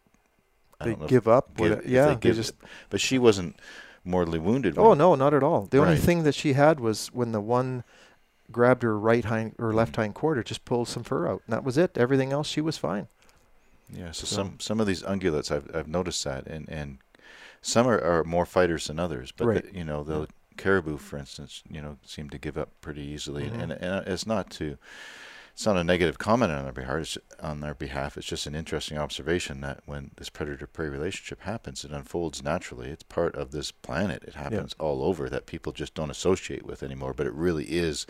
[0.80, 1.56] they don't know, if- give up.
[1.58, 2.08] give- they yeah.
[2.10, 2.54] They give- just.
[2.90, 3.56] but she wasn't
[4.04, 4.78] mortally wounded.
[4.78, 5.68] Oh no, not at all.
[5.70, 7.84] The only thing that she had was when the one
[8.52, 11.64] grabbed her right hind or left hind quarter, just pulled some fur out, and that
[11.64, 11.98] was it.
[11.98, 13.08] Everything else, she was fine.
[13.94, 16.98] Yeah, so, So- some some of these ungulates, I've I've noticed that, and and
[17.62, 19.32] some are, are more fighters than others.
[19.32, 19.72] But Right.
[19.72, 23.44] the, you know, the caribou, for instance, you know, seem to give up pretty easily,
[23.50, 23.54] Mhm.
[23.62, 24.78] and, and and it's not to
[25.54, 26.98] it's not a negative comment on their behalf.
[27.02, 31.84] It's, on their behalf, it's just an interesting observation that when this predator-prey relationship happens,
[31.84, 32.90] it unfolds naturally.
[32.90, 34.24] It's part of this planet.
[34.24, 37.14] It happens all over that people just don't associate with anymore.
[37.14, 38.08] But it really is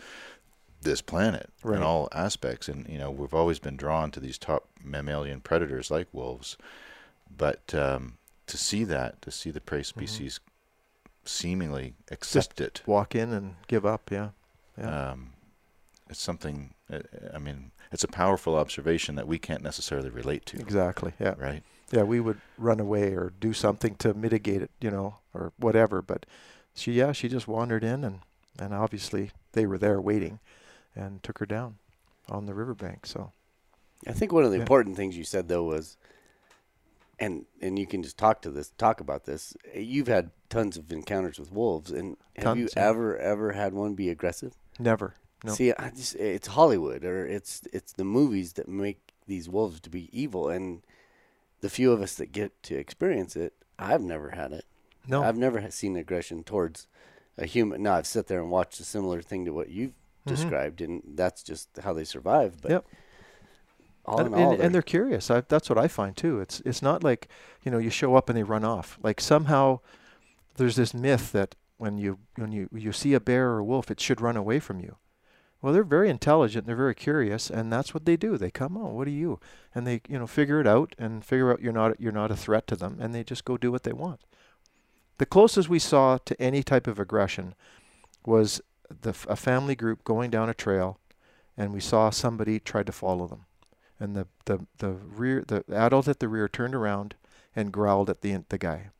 [0.82, 1.76] this planet Right.
[1.78, 2.68] in all aspects.
[2.68, 6.56] And you know, we've always been drawn to these top mammalian predators like wolves,
[7.36, 8.18] but um,
[8.52, 10.00] to see that, to see the prey Mm-hmm.
[10.00, 10.40] species
[11.24, 14.10] seemingly accept it, Walk in and give up.
[14.10, 14.30] Yeah.
[14.78, 15.10] Yeah.
[15.12, 15.30] um,
[16.10, 16.74] it's something.
[16.92, 16.98] uh,
[17.34, 21.12] I mean, it's a powerful observation that we can't necessarily relate to, exactly.
[21.20, 21.34] Yeah.
[21.38, 21.62] right?
[21.90, 22.02] Yeah.
[22.02, 26.02] We would run away or do something to mitigate it, you know, or whatever.
[26.02, 26.26] But
[26.74, 28.20] she, yeah, she just wandered in and,
[28.58, 30.38] and obviously they were there waiting
[30.94, 31.76] and took her down
[32.28, 33.06] on the riverbank.
[33.06, 33.32] So,
[34.06, 34.62] I think one of the Yeah.
[34.62, 35.96] important things you said though was,
[37.22, 39.54] and and you can just talk to this, talk about this.
[39.74, 42.88] You've had tons of encounters with wolves, and have you yeah.
[42.88, 44.54] ever ever had one be aggressive?
[44.78, 45.14] never.
[45.44, 45.52] No.
[45.54, 49.90] See, I just it's Hollywood or it's it's the movies that make these wolves to
[49.90, 50.82] be evil, and
[51.60, 54.64] the few of us that get to experience it, I've never had it.
[55.08, 55.22] no.
[55.24, 56.86] I've never seen aggression towards
[57.38, 57.82] a human.
[57.82, 59.94] No, I've sat there and watched a similar thing to what you've
[60.26, 60.28] Mhm.
[60.34, 62.60] described, and that's just how they survive.
[62.62, 62.84] But Yep.
[64.04, 65.30] All and, in all, and, and they're curious.
[65.30, 66.40] I, that's what I find too.
[66.40, 67.28] It's it's not like
[67.62, 68.98] you know you show up and they run off.
[69.02, 69.80] Like somehow
[70.56, 73.90] there's this myth that when you when you you see a bear or a wolf,
[73.90, 74.96] it should run away from you.
[75.60, 76.66] Well, they're very intelligent.
[76.66, 78.36] They're very curious, and that's what they do.
[78.36, 79.38] They come, oh, what are you?
[79.72, 82.36] And they you know figure it out and figure out you're not you're not a
[82.36, 84.20] threat to them, and they just go do what they want.
[85.18, 87.54] The closest we saw to any type of aggression
[88.26, 90.98] was the a family group going down a trail,
[91.56, 93.46] and we saw somebody try to follow them
[94.02, 97.14] and the, the, the rear the adult at the rear turned around
[97.54, 98.90] and growled at the the guy.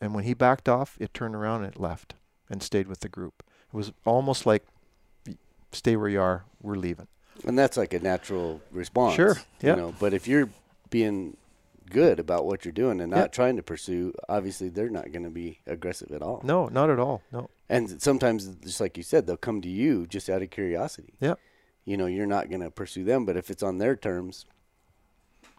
[0.00, 2.14] And when he backed off, it turned around and it left
[2.50, 3.42] and stayed with the group.
[3.72, 4.64] It was almost like,
[5.72, 7.08] stay where you are, we're leaving.
[7.46, 9.14] and that's like a natural response.
[9.16, 9.70] Sure, Yeah.
[9.70, 10.48] You know, but if you're
[10.90, 11.36] being
[11.90, 13.32] good about what you're doing and not Yep.
[13.32, 16.40] trying to pursue, obviously they're not going to be aggressive at all.
[16.44, 17.22] No, not at all.
[17.32, 17.48] No.
[17.68, 21.14] And sometimes, just like you said, they'll come to you just out of curiosity.
[21.20, 21.38] Yep.
[21.88, 24.44] You know, you're not going to pursue them, but if it's on their terms,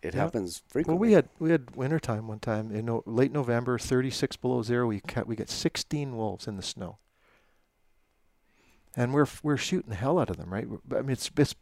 [0.04, 0.14] it Yep.
[0.14, 4.38] happens Well, we had we had winter time one time in no, late November, 36
[4.38, 4.86] below zero.
[4.86, 7.00] We ca- we got 16 wolves in the snow,
[8.96, 10.68] and we're we're shooting the hell out of them, right?
[10.96, 11.56] I mean, it's it's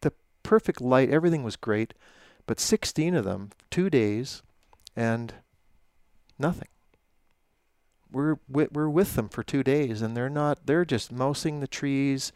[0.00, 0.12] the
[0.44, 1.10] perfect light.
[1.10, 1.92] Everything was great,
[2.46, 4.44] but 16 of them, two days,
[4.94, 5.34] and
[6.38, 6.68] nothing.
[8.10, 10.66] We're we're with them for two days, and they're not.
[10.66, 12.30] They're just mousing the trees,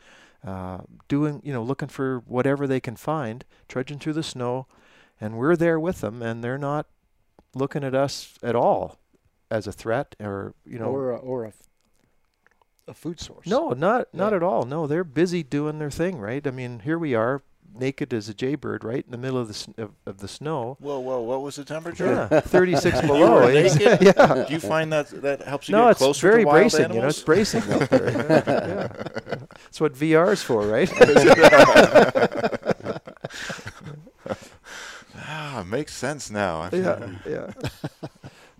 [0.47, 0.79] uh,
[1.09, 4.67] doing you know looking for whatever they can find, trudging through the snow
[5.21, 6.87] and we're there with them and they're not
[7.55, 8.99] looking at us at all
[9.51, 11.63] as a threat or you know or a, or a, f-
[12.89, 13.47] a food source.
[13.47, 14.37] no not not Yeah.
[14.37, 17.43] at all no they're busy doing their thing right i mean here we are
[17.75, 20.99] naked as a jaybird right in the middle of the of, of the snow Whoa,
[21.01, 21.21] whoa!
[21.21, 22.29] What was the temperature?
[22.31, 23.81] yeah 36 below naked?
[24.03, 26.61] yeah Do you find that that helps you no get it's closer very to wild
[26.63, 26.97] bracing animals?
[26.97, 29.37] you know it's bracing out there yeah, yeah.
[29.65, 30.91] that's what VR is for right
[35.57, 36.69] ah, makes sense now.
[36.73, 37.53] Yeah, yeah.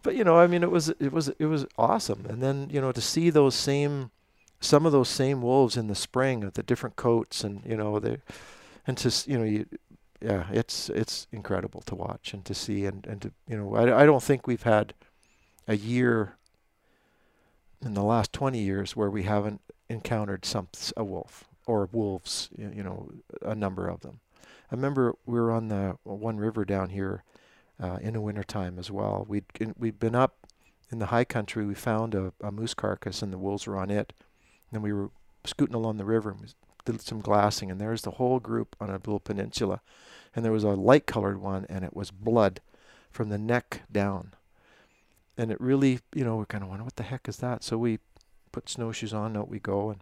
[0.03, 2.81] but you know, I mean, it was it was it was awesome, and then you
[2.81, 4.11] know to see those same,
[4.61, 7.99] some of those same wolves in the spring with the different coats, and you know
[7.99, 8.19] they,
[8.87, 9.67] and to you know you,
[10.21, 14.03] yeah, it's it's incredible to watch and to see, and and to you know I
[14.03, 14.95] I don't think we've had
[15.69, 16.37] a year
[17.83, 22.83] in the last 20 years where we haven't encountered some a wolf or wolves, you
[22.83, 23.11] know,
[23.43, 24.21] a number of them.
[24.71, 27.23] I remember we were on the one river down here
[27.83, 29.25] uh, in the wintertime as well.
[29.29, 29.45] we'd
[29.77, 30.47] we'd been up
[30.91, 31.67] in the high country.
[31.67, 34.13] We found a, a moose carcass and the wolves were on it.
[34.73, 35.11] And we were
[35.47, 36.55] scooting along the river and
[36.85, 39.81] did some glassing, and there's the whole group on a little peninsula.
[40.35, 42.61] And there was a light colored one, and it was blood
[43.11, 44.35] from the neck down.
[45.39, 47.65] And it really, you know, we're kind of wonder what the heck is that.
[47.65, 47.99] So we
[48.53, 50.01] put snowshoes on, out we go, and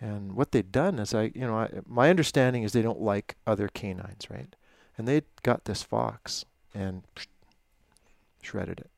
[0.00, 3.36] and what they'd done is, I, you know, I, my understanding is they don't like
[3.46, 4.54] other canines, right?
[4.98, 7.04] And they'd got this fox and
[8.42, 8.90] shredded it.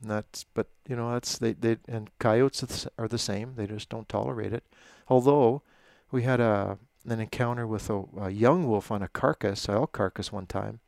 [0.00, 3.54] That's, but you know, that's they they and coyotes are the are the same.
[3.56, 4.64] They just don't tolerate it.
[5.08, 5.62] Although
[6.10, 6.78] we had a
[7.08, 10.80] an encounter with a, a young wolf on a carcass, a elk carcass, one time,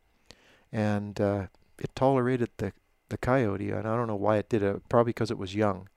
[0.72, 1.46] and uh,
[1.78, 2.72] it tolerated the
[3.08, 4.88] the coyote, and I don't know why it did it.
[4.88, 5.88] Probably because it was young,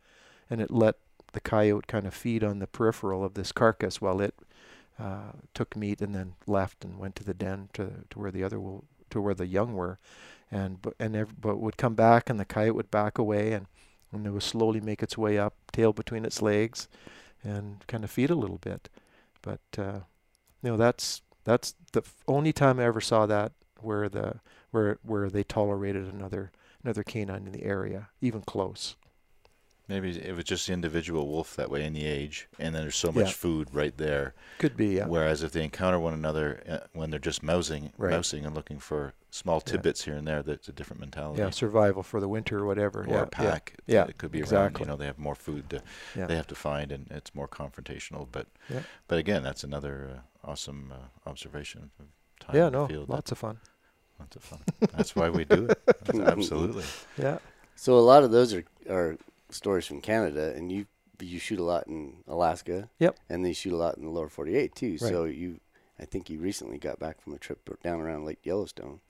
[0.50, 0.96] and it let
[1.34, 4.36] the coyote kind of feed on the peripheral of this carcass while it
[5.00, 8.44] uh, took meat and then left and went to the den to to where the
[8.44, 10.00] other wolf, to where the young were,
[10.52, 13.68] and but and ev- but would come back and the kite would back away and
[14.12, 16.90] and it would slowly make its way up, tail between its legs,
[17.44, 18.90] and kind of feed a little bit.
[19.42, 20.02] But uh,
[20.62, 25.30] you know that's that's the only time I ever saw that where the where where
[25.30, 26.52] they tolerated another
[26.84, 28.96] another canine in the area, even close.
[29.92, 32.96] Maybe it was just the individual wolf that way in the age, and then there's
[32.96, 33.32] so much Yeah.
[33.34, 34.34] food right there.
[34.58, 35.06] Could be, yeah.
[35.06, 38.12] Whereas if they encounter one another uh, when they're just mousing, Right.
[38.12, 39.72] mousing and looking for small Yeah.
[39.74, 41.42] tidbits here and there, that's a different mentality.
[41.42, 43.02] Yeah, survival for the winter or whatever.
[43.02, 43.76] or yeah, a pack.
[43.86, 44.44] Yeah, it could be around.
[44.46, 44.84] exactly.
[44.84, 45.82] You know, they have more food to,
[46.16, 46.26] Yeah.
[46.28, 48.28] they have to find, and it's more confrontational.
[48.32, 48.84] But, Yeah.
[49.10, 51.92] but again, that's another uh, awesome uh, observation.
[52.00, 52.06] Of
[52.40, 53.10] time Yeah, no, field.
[53.10, 53.60] lots of fun.
[54.20, 54.62] Lots of fun.
[54.96, 55.80] That's why we do it.
[56.16, 56.86] Absolutely.
[57.18, 57.40] Yeah.
[57.76, 59.18] So a lot of those are are
[59.52, 60.86] stories from Canada, and you
[61.20, 62.90] you shoot a lot in Alaska.
[63.00, 63.18] Yep.
[63.30, 64.92] And they shoot a lot in the lower 48 too.
[64.92, 65.00] Right.
[65.00, 65.60] So you,
[66.00, 69.02] I think you recently got back from a trip down around Lake Yellowstone.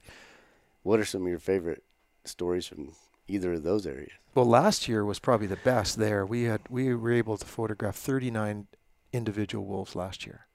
[0.83, 1.83] What are some of your favorite
[2.25, 2.93] stories from
[3.27, 4.11] either of those areas?
[4.35, 6.25] Well, last year was probably the best there.
[6.25, 8.67] We had we were able to photograph 39
[9.13, 10.47] individual wolves last year,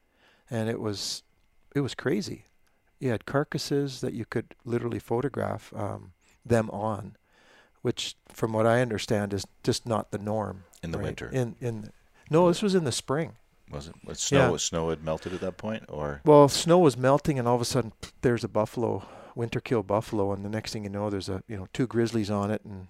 [0.50, 1.22] and it was
[1.74, 2.44] it was crazy.
[2.98, 6.12] You had carcasses that you could literally photograph um,
[6.44, 7.16] them on,
[7.86, 10.64] which, from what I understand, is just not the norm.
[10.82, 11.04] In the right?
[11.04, 11.30] winter.
[11.32, 11.92] In in
[12.28, 13.36] no, this was in the spring.
[13.70, 13.94] Was it?
[14.04, 14.50] Was snow?
[14.50, 14.56] Yeah.
[14.56, 17.64] Snow had melted at that point, or Well, snow was melting, and all of a
[17.64, 21.44] sudden there's a buffalo, winter kill buffalo, and the next thing you know, there's a
[21.46, 22.88] you know two grizzlies on it, and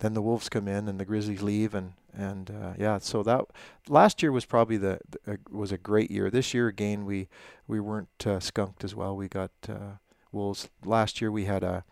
[0.00, 3.44] then the wolves come in, and the grizzlies leave, and and uh, yeah, so that
[3.88, 6.30] last year was probably the, the uh, was a great year.
[6.30, 7.28] This year again, we
[7.68, 9.14] we weren't uh, skunked as well.
[9.14, 9.98] We got uh,
[10.32, 10.68] wolves.
[10.84, 11.84] Last year we had a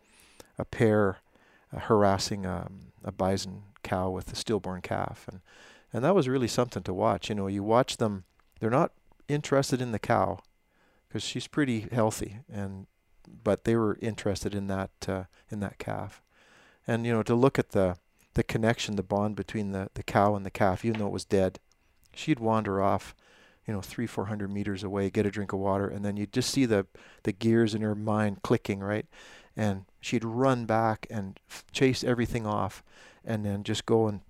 [0.58, 1.18] a pair
[1.74, 5.40] uh, harassing um, a bison cow with a stillborn calf, and
[5.92, 7.28] and that was really something to watch.
[7.28, 8.24] You know, you watch them;
[8.60, 8.92] they're not
[9.28, 10.40] interested in the cow
[11.08, 12.86] because she's pretty healthy, and
[13.42, 16.22] but they were interested in that uh, in that calf,
[16.86, 17.96] and you know to look at the
[18.34, 21.24] the connection, the bond between the the cow and the calf, even though it was
[21.24, 21.58] dead,
[22.14, 23.14] she'd wander off,
[23.66, 26.26] you know, three four hundred meters away, get a drink of water, and then you
[26.26, 26.86] just see the
[27.24, 29.06] the gears in her mind clicking, right,
[29.58, 31.38] and she'd run back and
[31.72, 32.84] chase everything off,
[33.24, 34.20] and then just go and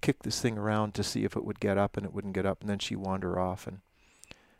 [0.00, 2.44] kick this thing around to see if it would get up, and it wouldn't get
[2.44, 3.78] up, and then she'd wander off, and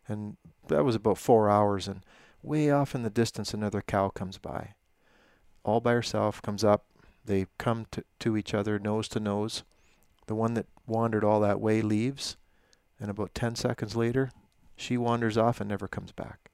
[0.07, 0.37] and
[0.69, 2.03] that was about four hours, and
[2.43, 4.75] way off in the distance, another cow comes by,
[5.65, 6.85] all by herself, comes up.
[7.25, 9.65] They come to, to each other, nose to nose.
[10.27, 12.37] The one that wandered all that way leaves,
[13.01, 14.31] and about 10 seconds later,
[14.77, 16.51] she wanders off and never comes back.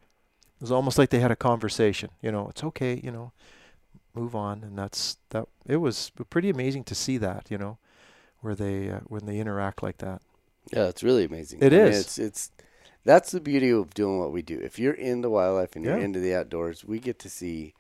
[0.60, 2.10] It was almost like they had a conversation.
[2.20, 3.32] You know, it's okay, you know,
[4.14, 4.62] move on.
[4.62, 5.46] And that's that.
[5.66, 7.78] It was pretty amazing to see that, you know,
[8.40, 10.20] where they, uh, when they interact like that.
[10.70, 11.60] Yeah, it's really amazing.
[11.62, 12.50] It I mean, it's it's
[13.04, 14.60] that's the beauty of doing what we do.
[14.60, 16.04] If you're into wildlife and you're Yeah.
[16.04, 17.72] into the outdoors, we get to see.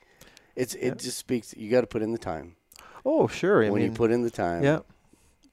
[0.56, 0.94] It's it Yeah.
[0.94, 1.54] just speaks.
[1.54, 2.56] You got to put in the time.
[3.04, 3.62] Oh, sure.
[3.62, 4.80] I when mean, you put in the time, yeah,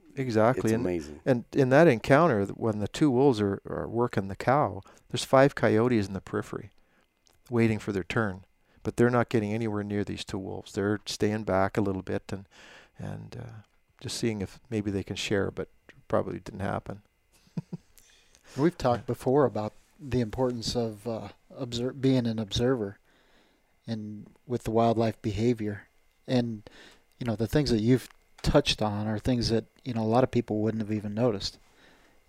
[0.09, 0.73] it's exactly.
[0.73, 1.19] And, amazing.
[1.25, 5.53] And in that encounter, when the two wolves are, are working the cow, there's five
[5.53, 6.71] coyotes in the periphery
[7.49, 8.41] waiting for their turn.
[8.83, 10.71] But they're not getting anywhere near these two wolves.
[10.71, 12.45] They're staying back a little bit and
[12.99, 13.51] and uh,
[14.01, 15.67] just seeing if maybe they can share, but
[16.07, 17.01] probably didn't happen.
[18.57, 22.97] We've talked before about the importance of uh, obser- being an observer
[23.85, 25.87] and with the wildlife behavior.
[26.27, 26.63] And,
[27.19, 28.09] you know, the things that you've
[28.41, 31.57] touched on are things that, you know, a lot of people wouldn't have even noticed.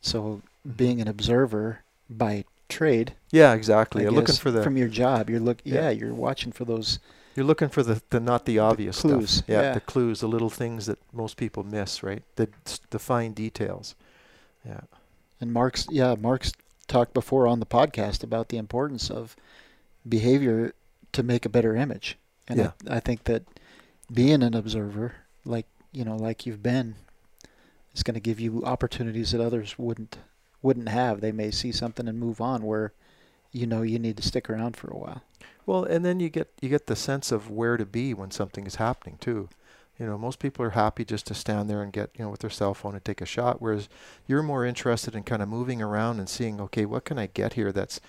[0.01, 0.43] So
[0.77, 4.03] being an observer by trade, Yeah, exactly.
[4.03, 5.75] I You're looking for the from your job, you're look Yeah.
[5.83, 6.99] yeah, you're watching for those
[7.35, 9.49] you're looking for the, the not the obvious clues, stuff.
[9.49, 9.73] Yeah, yeah.
[9.75, 12.23] the clues, the little things that most people miss, right?
[12.37, 12.49] The
[12.91, 13.95] the fine details.
[14.67, 14.81] Yeah.
[15.41, 16.53] And Mark's yeah, Mark's
[16.89, 19.37] talked before on the podcast about the importance of
[20.09, 20.73] behavior
[21.13, 22.17] to make a better image.
[22.49, 22.71] And Yeah.
[22.89, 23.45] I, I think that
[24.13, 26.97] being an observer, like you know, like you've been,
[27.95, 30.19] is going to give you opportunities that others wouldn't
[30.63, 31.21] wouldn't have.
[31.21, 32.93] They may see something and move on where
[33.53, 35.23] you know you need to stick around for a while.
[35.67, 38.67] Well, and then you get you get the sense of where to be when something
[38.67, 39.49] is happening too.
[39.99, 42.41] You know, most people are happy just to stand there and get you know with
[42.41, 43.89] their cell phone and take a shot, whereas
[44.27, 47.55] you're more interested in kind of moving around and seeing, okay, what can I get
[47.55, 48.01] here that's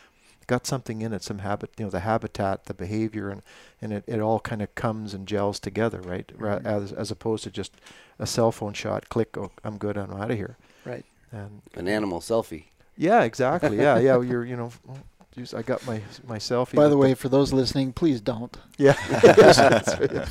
[0.47, 3.41] got something in it, some habit, you know, the habitat, the behavior, and
[3.81, 6.27] and it, it all kind of comes and gels together, right?
[6.37, 6.65] Mhm.
[6.65, 7.73] As as opposed to just
[8.17, 10.57] a cell phone shot, click, oh, I'm good, I'm out of here.
[10.85, 11.05] Right.
[11.31, 12.65] And An animal selfie.
[12.97, 13.77] yeah, exactly.
[13.77, 14.19] Yeah, yeah.
[14.29, 14.97] You're you know, oh,
[15.35, 16.75] geez, I got my my selfie.
[16.75, 18.57] By the with way, for those listening, please don't.
[18.77, 18.95] yeah.
[19.09, 20.27] Yeah.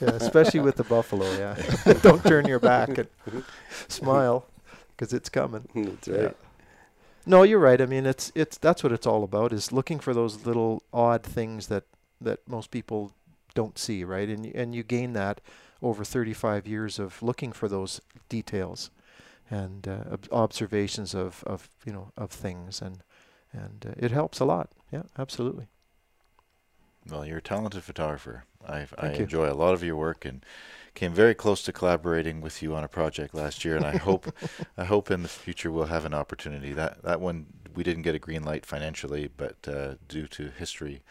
[0.00, 1.26] Yeah, especially with the buffalo.
[1.38, 1.56] Yeah,
[2.02, 3.08] don't turn your back and
[3.88, 4.46] smile,
[4.96, 5.68] because it's coming.
[5.74, 6.16] That's Yeah.
[6.26, 6.36] right.
[7.24, 7.80] No, you're right.
[7.80, 11.22] I mean, it's it's that's what it's all about is looking for those little odd
[11.22, 11.84] things that
[12.20, 13.12] that most people
[13.54, 14.28] don't see, right?
[14.28, 15.40] And and you gain that
[15.80, 18.90] over 35 years of looking for those details
[19.50, 23.02] and uh, ob- observations of of you know of things and
[23.52, 24.70] and uh, it helps a lot.
[24.90, 25.68] Yeah, absolutely.
[27.08, 28.44] Well, you're a talented photographer.
[28.66, 30.44] I, I Thank enjoy a lot of your work and
[30.94, 33.76] came very close to collaborating with you on a project last year.
[33.76, 34.32] And I hope,
[34.78, 36.72] I hope in the future we'll have an opportunity.
[36.72, 41.02] That that one we didn't get a green light financially, but uh, due to history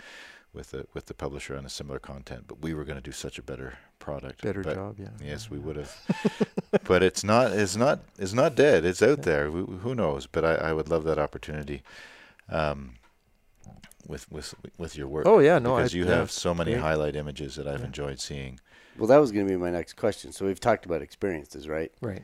[0.54, 2.46] with the with the publisher on a similar content.
[2.48, 4.42] But we were going to do such a better product.
[4.42, 5.10] Better But job, yeah.
[5.24, 5.96] Yes, yeah, we would have.
[6.86, 7.52] but it's not.
[7.54, 8.00] It's not.
[8.18, 8.86] It's not dead.
[8.86, 9.24] It's out Yeah.
[9.26, 9.52] there.
[9.52, 10.28] Who, who knows?
[10.28, 11.84] But I, I would love that opportunity.
[12.50, 12.96] Um,
[14.08, 15.26] with with with your work.
[15.28, 16.82] Oh yeah, no, because I, you yeah, have so many great.
[16.82, 17.86] highlight images that I've Yeah.
[17.88, 18.60] enjoyed seeing.
[18.98, 20.34] Well, that was going to be my next question.
[20.34, 21.94] So we've talked about experiences, right?
[22.02, 22.24] right.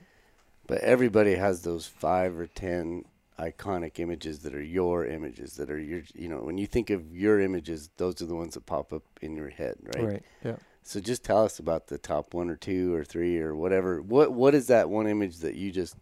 [0.67, 3.05] But everybody has those five or ten
[3.39, 7.15] iconic images that are your images that are your you know when you think of
[7.15, 10.23] your images those are the ones that pop up in your head right, Right.
[10.43, 10.55] Yeah.
[10.83, 14.31] so just tell us about the top one or two or three or whatever what
[14.33, 15.95] what is that one image that you just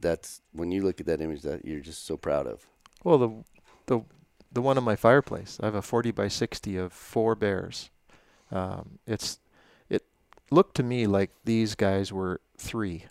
[0.00, 2.66] that's when you look at that image that you're just so proud of
[3.04, 3.30] Well, the
[3.86, 4.00] the
[4.52, 5.58] the one on my fireplace.
[5.62, 7.90] I have a 40 by 60 of four bears.
[8.50, 9.40] Um, it's
[9.90, 10.04] it
[10.50, 13.04] looked to me like these guys were three,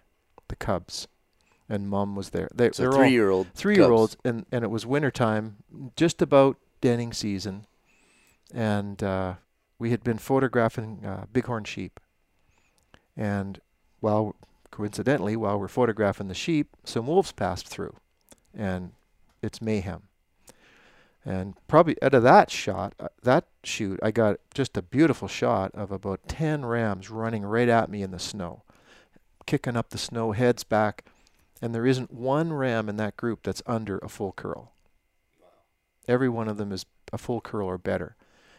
[0.48, 1.08] the cubs,
[1.70, 2.50] and mom was there.
[2.54, 5.58] They, so they're three all year old three year olds, and and it was wintertime,
[5.96, 7.66] just about denning season,
[8.54, 9.36] and uh,
[9.80, 12.00] we had been photographing uh, bighorn sheep,
[13.16, 13.60] and
[14.00, 14.36] while
[14.72, 17.96] coincidentally while we're photographing the sheep, some wolves passed through,
[18.54, 18.92] and
[19.42, 20.04] it's mayhem.
[21.26, 25.72] And probably out of that shot, uh, that shoot, I got just a beautiful shot
[25.76, 28.64] of about 10 rams running right at me in the snow,
[29.46, 31.04] kicking up the snow, heads back.
[31.62, 34.72] And there isn't one ram in that group that's under a full curl.
[36.08, 38.16] Every one of them is a full curl or better.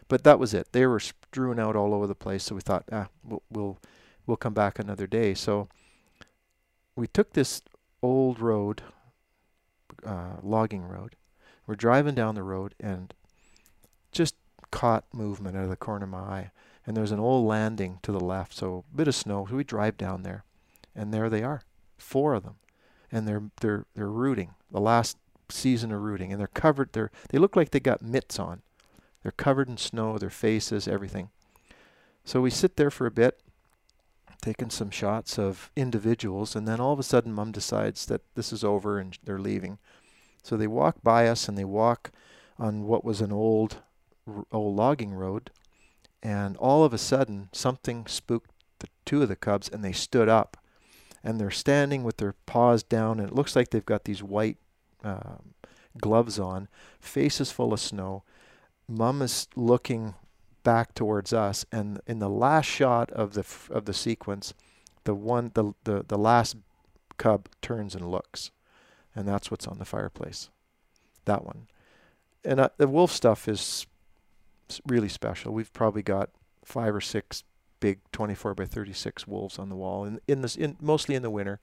[0.07, 0.71] But that was it.
[0.71, 2.43] They were strewn out all over the place.
[2.43, 3.77] So we thought, ah, we'll, we'll,
[4.25, 5.33] we'll come back another day.
[5.33, 5.69] So
[6.95, 7.61] we took this
[8.01, 8.81] old road,
[10.05, 11.15] uh, logging road.
[11.65, 13.13] We're driving down the road and
[14.11, 14.35] just
[14.71, 16.51] caught movement out of the corner of my eye.
[16.85, 19.45] And there's an old landing to the left, so a bit of snow.
[19.47, 20.43] So we drive down there,
[20.95, 21.61] and there they are,
[21.99, 22.55] four of them,
[23.11, 25.17] and they're they're they're rooting the last
[25.49, 26.93] season of rooting, and they're covered.
[26.93, 28.61] They're they look like they got mitts on.
[29.23, 31.29] They're covered in snow, their faces, everything.
[32.23, 33.41] So we sit there for a bit,
[34.41, 38.53] taking some shots of individuals, and then all of a sudden, Mum decides that this
[38.53, 39.79] is over and they're leaving.
[40.43, 42.11] So they walk by us and they walk
[42.57, 43.77] on what was an old,
[44.51, 45.51] old logging road,
[46.21, 50.29] and all of a sudden something spooked the two of the cubs, and they stood
[50.29, 50.57] up,
[51.23, 54.57] and they're standing with their paws down, and it looks like they've got these white
[55.03, 55.53] um,
[55.99, 56.67] gloves on,
[56.99, 58.23] faces full of snow.
[58.87, 60.15] Mum is looking
[60.63, 64.53] back towards us, and in the last shot of the f- of the sequence,
[65.03, 66.57] the one the the, the last
[67.17, 68.51] cub turns and looks
[69.15, 70.49] and that's what's on the fireplace.
[71.25, 71.67] That one,
[72.43, 73.85] and uh, the wolf stuff is
[74.87, 75.53] really special.
[75.53, 76.29] We've probably got
[76.63, 77.43] five or six
[77.79, 81.29] big 24 by 36 wolves on the wall, in in this in mostly in the
[81.29, 81.59] winter,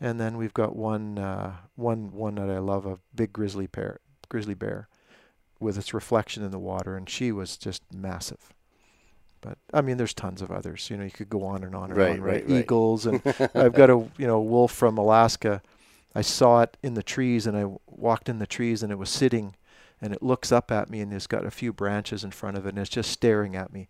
[0.00, 4.00] and then we've got one uh, one one that I love, a big grizzly bear,
[4.28, 4.88] grizzly bear,
[5.60, 8.52] with its reflection in the water, and she was just massive.
[9.40, 10.88] But I mean, there's tons of others.
[10.90, 12.20] You know, you could go on and on and Right, on.
[12.20, 12.64] right, Right, right.
[12.64, 13.20] eagles, and
[13.54, 15.62] I've got a you know wolf from Alaska.
[16.14, 19.08] I saw it in the trees, and I walked in the trees, and it was
[19.10, 19.54] sitting,
[20.00, 22.66] and it looks up at me, and it's got a few branches in front of
[22.66, 23.88] it, and it's just staring at me.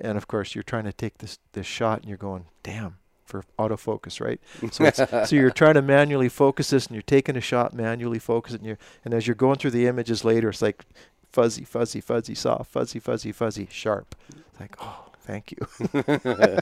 [0.00, 3.44] And of course, you're trying to take this this shot, and you're going, "Damn!" for
[3.58, 4.40] autofocus, right?
[4.72, 8.18] So it's, so you're trying to manually focus this, and you're taking a shot, manually
[8.18, 10.84] focus it, and you and as you're going through the images later, it's like
[11.32, 14.14] fuzzy, fuzzy, fuzzy, soft, fuzzy, fuzzy, fuzzy, sharp.
[14.50, 15.66] It's like, oh, thank you.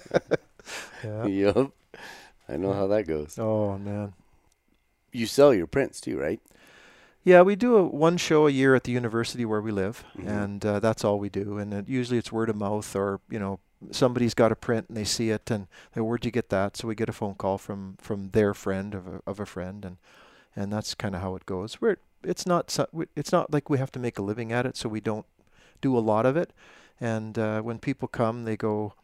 [1.05, 1.27] yeah.
[1.27, 1.71] yep
[2.49, 4.15] i know how that goes Oh man.
[5.13, 6.41] you sell your prints too right
[7.25, 10.29] Yeah, we do a one show a year at the university where we live, Mhm.
[10.29, 11.59] and uh, that's all we do.
[11.59, 13.61] And it, usually it's word of mouth, or you know,
[13.91, 16.77] somebody's got a print and they see it, and they where'd you get that?
[16.77, 19.85] So we get a phone call from from their friend of a, of a friend,
[19.85, 19.97] and
[20.55, 21.81] and that's kind of how it goes.
[21.81, 24.77] We're it's not so, it's not like we have to make a living at it,
[24.77, 25.27] so we don't
[25.81, 26.53] do a lot of it.
[27.01, 28.95] And uh, when people come, they go,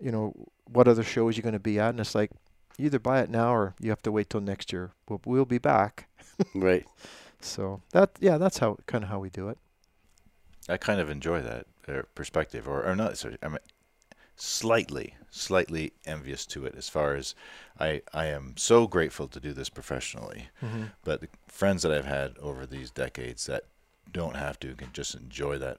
[0.00, 0.32] you know,
[0.72, 1.90] what other shows you going to be at?
[1.90, 2.30] And it's like,
[2.78, 4.92] you either buy it now or you have to wait till next year.
[5.08, 6.08] We'll, we'll be back.
[6.54, 6.84] right
[7.44, 9.58] So that yeah, that's how kind of how we do it.
[10.68, 13.18] I kind of enjoy that uh, perspective, or, or not.
[13.18, 13.58] Sorry, I'm
[14.36, 16.74] slightly, slightly envious to it.
[16.76, 17.34] As far as
[17.78, 20.84] I, I am so grateful to do this professionally, Mm-hmm.
[21.04, 23.64] but the friends that I've had over these decades that
[24.10, 25.78] don't have to can just enjoy that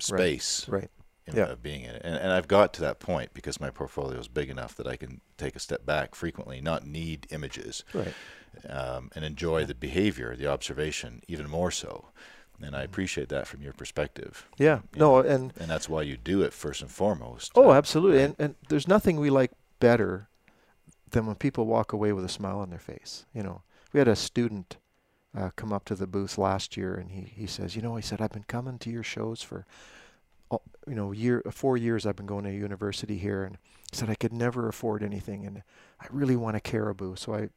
[0.00, 0.90] space Right.
[1.26, 1.44] In, Yeah.
[1.46, 2.02] of being in it.
[2.04, 4.96] And, and I've got to that point because my portfolio is big enough that I
[4.96, 8.14] can take a step back frequently, not need images, Right.
[8.68, 12.06] um, and enjoy the behavior, the observation, even more so.
[12.62, 14.46] And I appreciate that from your perspective.
[14.58, 14.80] Yeah.
[14.92, 17.52] you No, know, and and that's why you do it first and foremost.
[17.56, 18.18] oh, Uh, absolutely.
[18.18, 18.26] right.
[18.26, 19.50] And and there's nothing we like
[19.80, 20.28] better
[21.10, 23.26] than when people walk away with a smile on their face.
[23.34, 23.62] You know,
[23.92, 24.76] we had a student
[25.36, 28.02] uh, come up to the booth last year, and he he says, you know, he
[28.02, 29.66] said, I've been coming to your shows for,
[30.50, 32.06] you know, year four years.
[32.06, 33.58] I've been going to university here, and
[33.92, 35.62] said I could never afford anything, and
[36.00, 37.16] I really want a caribou.
[37.16, 37.48] So I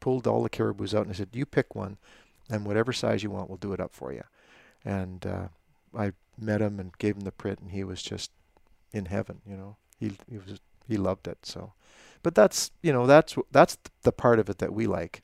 [0.00, 1.96] pulled all the caribous out and I said, you pick one,
[2.50, 4.24] and whatever size you want, we'll do it up for you.
[4.84, 5.48] And uh,
[5.96, 8.30] I met him and gave him the print, and he was just
[8.92, 9.40] in heaven.
[9.46, 11.38] You know, he he was he loved it.
[11.44, 11.72] So,
[12.22, 15.22] but that's you know that's that's the part of it that we like,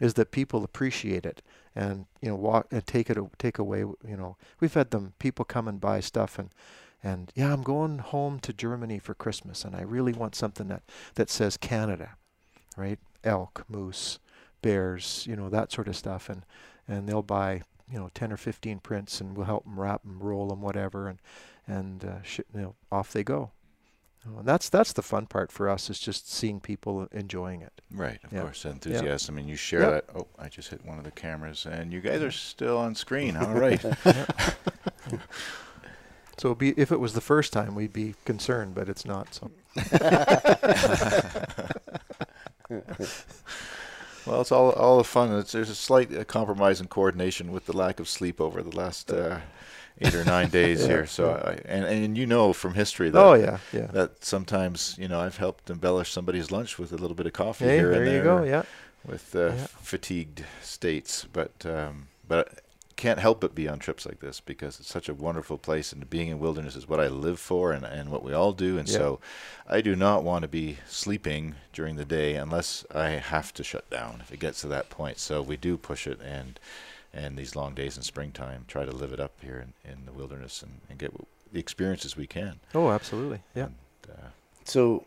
[0.00, 1.40] is that people appreciate it
[1.76, 3.80] and you know walk and take it take away.
[3.80, 6.50] You know, we've had them people come and buy stuff and.
[7.04, 10.82] And yeah, I'm going home to Germany for Christmas, and I really want something that,
[11.14, 12.16] that says Canada,
[12.76, 12.98] right?
[13.22, 14.18] Elk, moose,
[14.60, 16.42] bears, you know that sort of stuff, and
[16.88, 20.18] and they'll buy you know 10 or 15 prints and we'll help them wrap them
[20.20, 21.18] roll them whatever and
[21.66, 22.18] and uh,
[22.54, 23.55] you know off they go Uh,
[24.38, 28.18] and that's that's the fun part for us is just seeing people enjoying it Right,
[28.24, 28.42] of Yeah.
[28.42, 29.90] course, enthusiasm, and you share Yep.
[29.92, 30.16] that.
[30.18, 33.36] Oh, I just hit one of the cameras, and you guys are still on screen.
[33.36, 33.80] All right.
[36.38, 39.50] so be, if it was the first time we'd be concerned but it's not so
[44.26, 45.32] well, it's all all the fun.
[45.38, 48.76] It's, there's a slight uh, compromise in coordination with the lack of sleep over the
[48.76, 49.38] last uh,
[50.00, 51.06] eight or nine days Yeah, here.
[51.06, 51.50] So, yeah.
[51.50, 55.20] I, and and you know from history that oh yeah yeah that sometimes you know
[55.20, 58.12] I've helped embellish somebody's lunch with a little bit of coffee hey here there and
[58.12, 58.22] you there.
[58.22, 58.62] go yeah
[59.06, 59.66] with uh, Yeah.
[59.80, 62.60] fatigued states, but um, but
[62.96, 66.08] can't help but be on trips like this because it's such a wonderful place, and
[66.08, 68.88] being in wilderness is what I live for, and, and what we all do, and
[68.88, 68.96] Yeah.
[68.96, 69.20] so
[69.68, 73.88] I do not want to be sleeping during the day unless I have to shut
[73.90, 75.18] down if it gets to that point.
[75.18, 76.58] So we do push it, and
[77.16, 80.12] and these long days in springtime, try to live it up here in, in the
[80.12, 82.60] wilderness and, and get w- the experiences we can.
[82.74, 83.74] oh absolutely yeah And,
[84.12, 84.28] uh,
[84.64, 85.04] So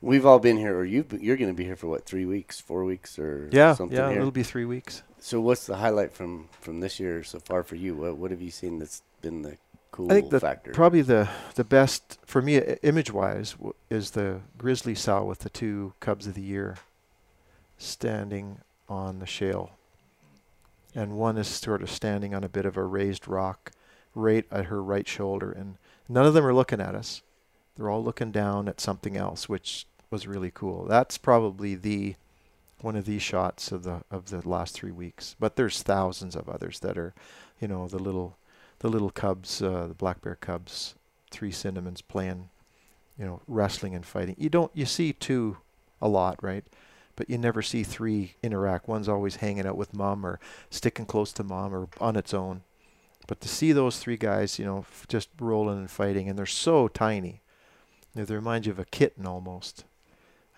[0.00, 2.60] we've all been here, or you you're going to be here for what three weeks,
[2.60, 4.18] four weeks, or yeah something yeah here.
[4.18, 7.76] it'll be three weeks So what's the highlight from from this year so far for
[7.76, 7.94] you?
[7.94, 9.56] What what have you seen that's been the
[9.92, 10.72] cool I think the factor?
[10.72, 15.50] probably the the best for me image wise w- is the grizzly sow with the
[15.50, 16.76] two cubs of the year
[17.78, 18.58] standing
[18.88, 19.70] on the shale
[20.94, 23.72] and one is sort of standing on a bit of a raised rock
[24.14, 25.76] right at her right shoulder and
[26.08, 27.22] none of them are looking at us
[27.76, 32.14] they're all looking down at something else which was really cool that's probably the
[32.82, 36.48] one of these shots of the of the last 3 weeks but there's thousands of
[36.48, 37.14] others that are
[37.60, 38.36] you know the little
[38.82, 40.96] the little cubs, uh, the black bear cubs,
[41.30, 42.50] three cinnamons playing,
[43.16, 44.34] you know, wrestling and fighting.
[44.36, 45.56] You don't you see two
[46.02, 46.64] a lot, right?
[47.16, 48.88] But you never see three interact.
[48.88, 50.40] One's always hanging out with mom or
[50.70, 52.62] sticking close to mom or on its own.
[53.26, 56.46] But to see those three guys, you know, f- just rolling and fighting, and they're
[56.46, 57.40] so tiny,
[58.14, 59.84] they remind you of a kitten almost.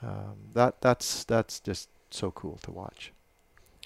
[0.02, 3.12] Um, that that's that's just so cool to watch.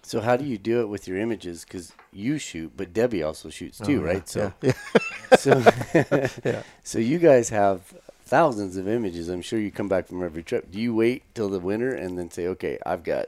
[0.03, 1.65] so how do you do it with your images?
[1.65, 4.29] Because you shoot, but Debbie also shoots too, Oh, yeah, right?
[4.29, 4.73] So yeah,
[5.39, 5.63] so
[6.45, 6.63] yeah.
[6.85, 7.95] so you guys have
[8.29, 9.29] thousands of images.
[9.29, 10.71] I'm sure you come back from every trip.
[10.71, 13.27] Do you wait till the winter and then say, okay, I've got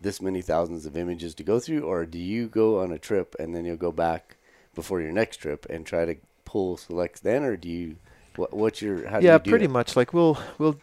[0.00, 3.34] this many thousands of images to go through, or do you go on a trip
[3.38, 4.36] and then you'll go back
[4.74, 7.96] before your next trip and try to pull selects then, or do you?
[8.34, 9.08] What, what's your?
[9.08, 9.70] How do yeah, you do pretty it?
[9.70, 9.96] much.
[9.96, 10.78] Like we'll we'll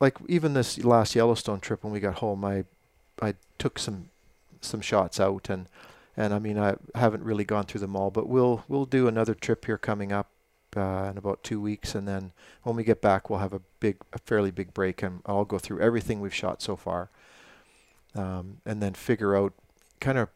[0.00, 2.64] like even this last Yellowstone trip when we got home, I
[3.20, 4.08] I took some
[4.60, 5.66] some shots out and
[6.16, 9.34] and I mean I haven't really gone through them all, but we'll we'll do another
[9.34, 10.28] trip here coming up
[10.76, 13.96] uh, in about two weeks, and then when we get back, we'll have a big
[14.12, 17.10] a fairly big break, and I'll go through everything we've shot so far,
[18.14, 19.52] um, and then figure out
[20.00, 20.28] kind of.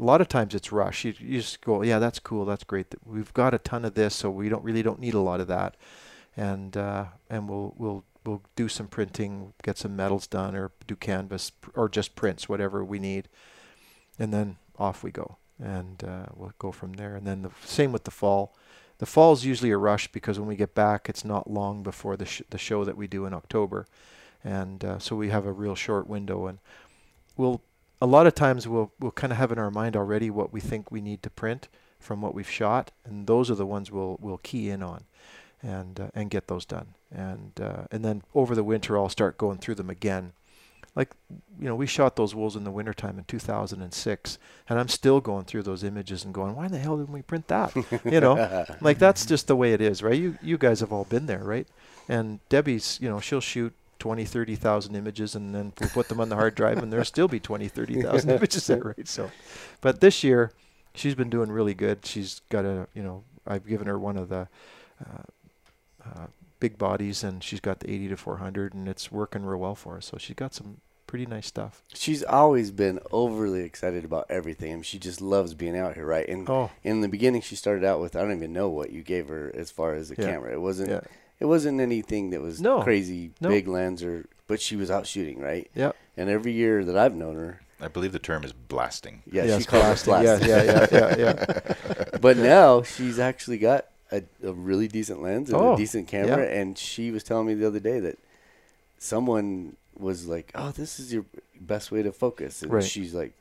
[0.00, 1.04] A lot of times it's rush.
[1.04, 2.94] You, you just go, yeah, that's cool, that's great.
[3.04, 5.48] We've got a ton of this, so we don't really don't need a lot of
[5.48, 5.76] that
[6.36, 10.96] and uh, and we'll we'll we'll do some printing, get some metals done, or do
[10.96, 13.28] canvas, or just prints, whatever we need,
[14.18, 17.16] and then off we go, and uh, we'll go from there.
[17.16, 18.54] And then the same with the fall.
[19.02, 22.16] The fall is usually a rush because when we get back, it's not long before
[22.16, 23.84] the sh- the show that we do in October,
[24.44, 26.60] and uh, so we have a real short window, and
[27.36, 27.60] we'll
[28.00, 30.60] a lot of times we'll we'll kind of have in our mind already what we
[30.60, 31.66] think we need to print
[31.98, 35.02] from what we've shot, and those are the ones we'll we'll key in on
[35.64, 36.94] and uh, and get those done.
[37.10, 40.32] And uh, and then over the winter, I'll start going through them again,
[40.94, 41.10] like
[41.58, 44.38] you know we shot those wolves in the wintertime in 2006
[44.68, 47.22] and i'm still going through those images and going why in the hell didn't we
[47.22, 47.74] print that?
[48.04, 48.66] You know?
[48.80, 50.18] Like that's just the way it is right?
[50.18, 51.66] You you guys have all been there right?
[52.08, 56.28] And debbie's you know she'll shoot 20 30,000 images and then we'll put them on
[56.28, 59.08] the hard drive and there'll still be 20 30,000 images there right?
[59.08, 59.30] So
[59.80, 60.52] but this year
[60.94, 62.04] she's been doing really good.
[62.04, 64.48] She's got a you know i've given her one of the
[65.04, 65.22] uh,
[66.04, 66.26] uh,
[66.62, 69.96] big bodies and she's got the 80 to 400 and it's working real well for
[69.96, 74.70] us so she's got some pretty nice stuff She's always been overly excited about everything.
[74.72, 76.26] I mean, she just loves being out here, right?
[76.28, 79.02] And oh in the beginning, she started out with I don't even know what you
[79.02, 80.26] gave her as far as a Yeah.
[80.30, 80.52] camera.
[80.52, 80.90] It wasn't.
[80.90, 81.00] yeah
[81.40, 82.82] It wasn't anything that was No.
[82.82, 83.48] crazy No.
[83.48, 84.26] big lens or.
[84.46, 85.68] But she was out shooting, right?
[85.74, 89.22] yeah And every year that I've known her, I believe the term is blasting.
[89.26, 90.46] yeah, Yes, she calls it blasting.
[90.46, 90.48] blasting.
[90.48, 92.18] Yeah, yeah, yeah, yeah, yeah.
[92.26, 96.46] but now she's actually got a, a really decent lens and Oh, a decent camera.
[96.46, 98.18] And she was telling me the other day that
[98.98, 101.24] someone was like, "Oh, this is your
[101.60, 102.84] best way to focus," and Right.
[102.84, 103.32] she's like,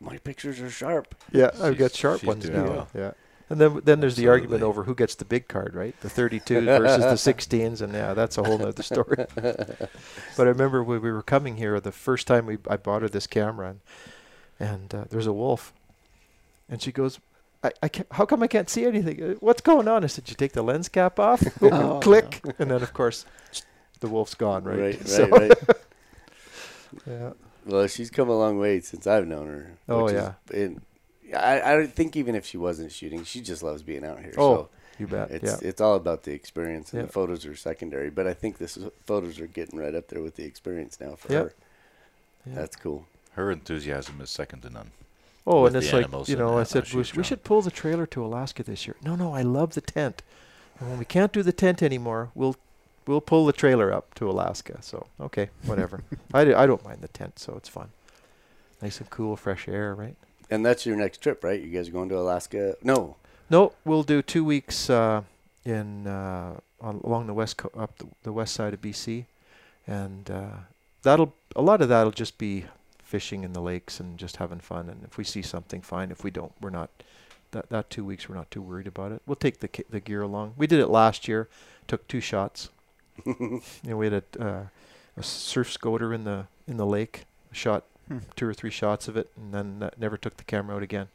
[0.00, 2.64] "My pictures are sharp." yeah I've got sharp ones now.
[2.64, 2.88] well.
[2.94, 3.12] Yeah.
[3.48, 5.98] And then then there's the argument over who gets the big card, right?
[6.02, 9.26] The 32 versus the 16s, and yeah, that's a whole other story.
[9.34, 9.90] but
[10.38, 13.26] I remember when we were coming here, the first time we I bought her this
[13.26, 13.80] camera, and,
[14.60, 15.72] and uh, there's a wolf,
[16.68, 17.18] and she goes,
[17.62, 19.22] I, I can't, how come I can't see anything?
[19.22, 20.02] Uh, What's going on?
[20.02, 23.26] I said, you take the lens cap off, Oh, click, and then of course,
[24.00, 24.78] the wolf's gone, right?
[24.78, 25.52] Right, right, So, right.
[27.06, 27.30] yeah.
[27.66, 29.72] Well, she's come a long way since I've known her.
[29.88, 30.56] Oh, which is- yeah.
[30.58, 30.80] and
[31.36, 34.32] I, I don't think even if she wasn't shooting, she just loves being out here.
[34.38, 35.30] Oh, so You bet.
[35.30, 35.68] it's yeah.
[35.68, 37.06] it's all about the experience, and Yeah.
[37.06, 38.10] the photos are secondary.
[38.10, 41.14] But I think this is, photos are getting right up there with the experience now
[41.14, 41.42] for Yep.
[41.44, 41.54] her.
[42.46, 42.54] yeah.
[42.54, 43.06] That's cool.
[43.34, 44.90] Her enthusiasm is second to none.
[45.46, 48.24] Oh, and it's like you know, I said we, we should pull the trailer to
[48.24, 48.96] Alaska this year.
[49.02, 50.22] No, no, I love the tent,
[50.78, 52.56] and when we can't do the tent anymore, we'll
[53.06, 54.78] we'll pull the trailer up to Alaska.
[54.82, 56.02] So okay, whatever.
[56.34, 57.88] I I don't mind the tent, so it's fun,
[58.82, 60.16] nice and cool, fresh air, right?
[60.50, 61.60] And that's your next trip, right?
[61.60, 62.76] You guys are going to Alaska?
[62.82, 63.16] No,
[63.48, 65.22] No, we'll do two weeks uh,
[65.64, 69.24] in uh, on, along the west co- up the, the west side of BC,
[69.86, 70.56] and uh,
[71.02, 72.64] that'll a lot of that'll just be
[73.10, 74.88] fishing in the lakes and just having fun.
[74.88, 76.10] And if we see something, fine.
[76.12, 76.90] If we don't, we're not.
[77.50, 79.20] That that two weeks, we're not too worried about it.
[79.26, 80.54] We'll take the ki- the gear along.
[80.56, 81.48] We did it last year.
[81.88, 82.68] Took two shots.
[83.26, 84.62] you know, we had a, uh,
[85.16, 87.24] a surf scoter in the in the lake.
[87.52, 88.18] Shot Hmm.
[88.36, 91.06] two or three shots of it, and then uh, never took the camera out again.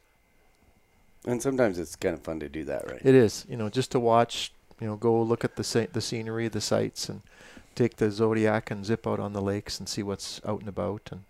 [1.27, 3.01] and sometimes it's kind of fun to do that, right?
[3.03, 5.99] It is, you know, just to watch, you know, go look at the sa- the
[6.01, 7.21] scenery, the sights, and
[7.75, 11.09] take the Zodiac and zip out on the lakes and see what's out and about.
[11.11, 11.23] And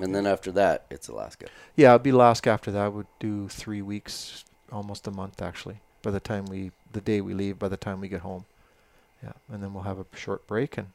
[0.00, 1.46] And then after that, it's Alaska.
[1.76, 2.92] yeah, it'd be Alaska after that.
[2.92, 5.80] Would do three weeks, almost a month actually.
[6.02, 8.44] By the time we, the day we leave, by the time we get home,
[9.22, 10.88] yeah, and then we'll have a short break and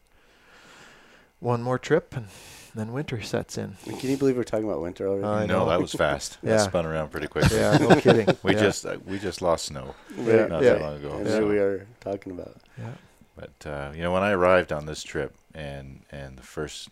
[1.39, 2.27] one more trip, and
[2.75, 3.77] then winter sets in.
[3.85, 5.25] Can you believe we're talking about winter already?
[5.25, 5.69] I no, know.
[5.69, 6.37] that was fast.
[6.43, 6.57] Yeah.
[6.57, 7.49] That spun around pretty quick.
[7.49, 8.27] Yeah, no kidding.
[8.43, 8.59] We yeah.
[8.59, 10.73] just uh, we just lost snow Yeah, not yeah.
[10.73, 11.11] that long ago.
[11.15, 11.31] and Yeah.
[11.37, 12.57] so- we are talking about.
[12.77, 12.91] yeah.
[13.37, 16.89] But uh, you know, when I arrived on this trip, and and the first,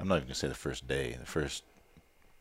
[0.00, 1.16] I'm not even gonna say the first day.
[1.18, 1.62] The first,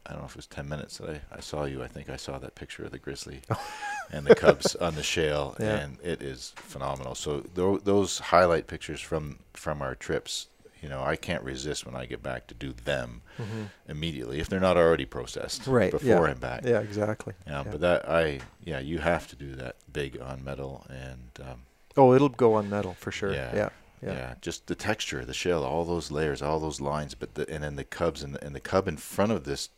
[0.06, 1.84] I don't know if it was ten minutes that I, I saw you.
[1.84, 3.42] I think I saw that picture of the grizzly
[4.12, 5.78] and the cubs on the shale, Yeah.
[5.80, 7.16] and it is phenomenal.
[7.16, 10.48] So tho- those highlight pictures from from our trips,
[10.82, 14.48] you know, I can't resist when I get back to do them hmm immediately if
[14.50, 16.32] they're not already processed Right, before yeah.
[16.32, 16.62] I'm back.
[16.64, 17.34] Yeah, exactly.
[17.48, 17.72] Yeah, Yeah.
[17.72, 21.62] but that I yeah, you have to do that big on metal and um,
[21.98, 23.34] Oh, it'll go on metal for sure.
[23.34, 23.54] Yeah.
[23.56, 23.70] Yeah.
[24.02, 24.14] Yeah.
[24.14, 24.34] Yeah.
[24.42, 27.76] just the texture, the shell, all those layers, all those lines, but the and then
[27.76, 29.70] the cubs and the, and the cub in front of this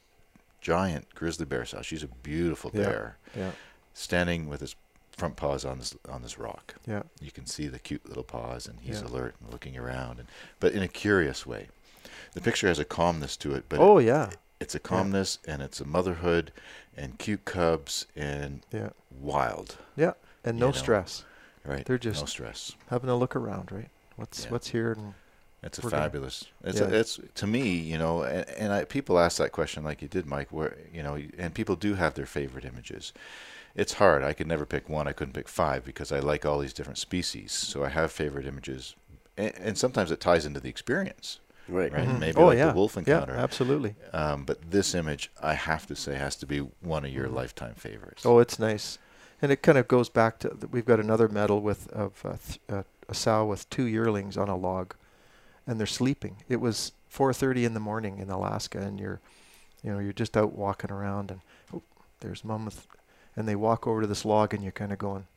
[0.61, 1.81] giant grizzly bear sow.
[1.81, 2.83] She's a beautiful Yeah.
[2.83, 3.51] bear Yeah.
[3.93, 4.75] standing with his
[5.17, 6.75] front paws on this on this rock.
[6.87, 7.03] Yeah.
[7.19, 9.07] You can see the cute little paws, and he's Yeah.
[9.07, 10.27] alert and looking around, and
[10.59, 11.67] but in a curious way.
[12.33, 14.29] The picture has a calmness to it, but oh it- yeah.
[14.59, 16.53] it's a calmness and it's a motherhood
[16.95, 18.89] and cute cubs and Yeah.
[19.09, 20.13] wild, Yeah.
[20.43, 20.71] And no know.
[20.71, 21.23] stress.
[21.63, 21.85] right?
[21.85, 22.71] They're just no stress.
[22.89, 23.89] Having a look around, right?
[24.21, 24.51] What's Yeah.
[24.51, 25.13] what's here and
[25.63, 26.45] It's a We're gonna- fabulous.
[26.63, 26.85] It's Yeah.
[26.87, 30.07] a, it's to me, you know, and, and I, people ask that question like you
[30.07, 30.47] did, Mike.
[30.51, 33.13] Where you know, and people do have their favorite images.
[33.75, 34.23] It's hard.
[34.23, 35.07] I could never pick one.
[35.07, 37.51] I couldn't pick five because I like all these different species.
[37.51, 38.95] So I have favorite images,
[39.37, 41.91] and, and sometimes it ties into the experience, Right.
[41.93, 42.07] right?
[42.07, 42.19] Mhm.
[42.19, 42.67] Maybe oh like yeah.
[42.69, 43.33] the wolf encounter.
[43.35, 43.95] Yeah, absolutely.
[44.13, 47.75] Um, but this image, I have to say, has to be one of your lifetime
[47.75, 48.25] favorites.
[48.25, 48.97] Oh, it's nice,
[49.43, 52.35] and it kind of goes back to th- we've got another metal with of uh,
[52.47, 54.95] th- uh, a sow with two yearlings on a log,
[55.67, 56.37] and they're sleeping.
[56.49, 59.19] It was 4:30 in the morning in Alaska, and you're,
[59.83, 61.41] you know, you're just out walking around, and
[61.73, 61.81] oh,
[62.21, 62.87] there's mom with,
[63.35, 65.27] and they walk over to this log, and you're kind of going,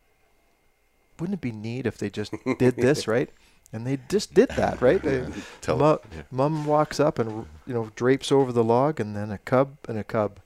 [1.18, 3.30] wouldn't it be neat if they just did this, right?
[3.72, 5.02] And they just did that, right?
[5.02, 5.26] They-
[5.60, 5.84] Tell Mu-
[6.16, 6.22] yeah.
[6.30, 9.98] Mom walks up and you know drapes over the log, and then a cub and
[9.98, 10.38] a cub,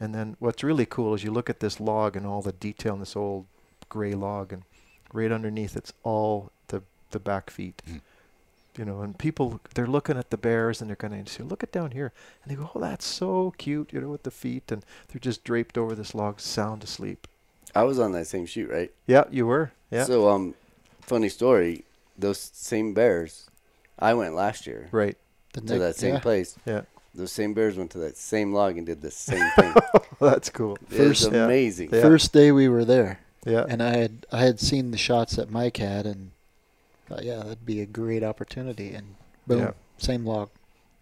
[0.00, 2.94] and then what's really cool is you look at this log and all the detail
[2.94, 3.46] in this old
[3.88, 4.62] gray log, and
[5.12, 7.82] right underneath it's all the the back feet.
[7.88, 8.00] Mm.
[8.78, 11.62] You know, and people they're looking at the bears and they're going to say, "Look
[11.62, 12.10] it down here,"
[12.42, 15.44] and they go, "Oh, that's so cute," you know, with the feet, and they're just
[15.44, 17.26] draped over this log, sound asleep.
[17.74, 18.90] I was on that same shoot, right?
[19.06, 19.72] Yeah, you were.
[19.90, 20.54] Yeah, So, um,
[21.02, 21.84] funny story.
[22.18, 23.50] Those same bears,
[23.98, 25.16] I went last year right.
[25.52, 26.20] The to next- that same yeah.
[26.20, 26.56] place.
[26.64, 26.82] Yeah,
[27.14, 29.74] Those same bears went to that same log and did the same thing.
[30.18, 30.76] that's cool.
[30.90, 31.44] it was First- yeah.
[31.44, 31.90] amazing.
[31.92, 32.00] Yeah.
[32.00, 35.50] First day we were there, Yeah, and I had I had seen the shots that
[35.50, 36.30] Mike had, and
[37.08, 38.94] thought, yeah, that'd be a great opportunity.
[38.94, 39.16] And
[39.46, 39.72] boom, Yeah.
[39.98, 40.50] same log.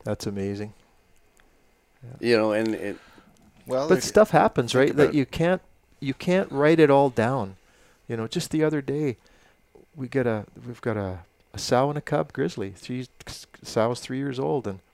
[0.05, 0.73] that's amazing.
[2.19, 2.97] You know, and it,
[3.67, 4.97] Well, but stuff happens, right?
[4.97, 5.61] That you can't
[6.01, 7.57] you can't write it all down.
[8.09, 9.19] You know, just the other day,
[9.95, 11.19] we get a we've got a,
[11.53, 12.73] a sow and a cub grizzly.
[12.81, 13.09] She's
[13.63, 14.90] sow's three years old, and they're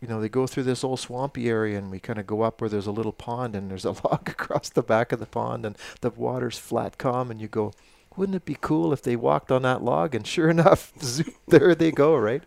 [0.00, 2.60] you know they go through this old swampy area, and we kind of go up
[2.60, 5.64] where there's a little pond, and there's a log across the back of the pond,
[5.66, 7.72] and the water's flat calm, and you go.
[8.16, 10.16] Wouldn't it be cool if they walked on that log?
[10.16, 12.42] And sure enough, zoom, there they go, right?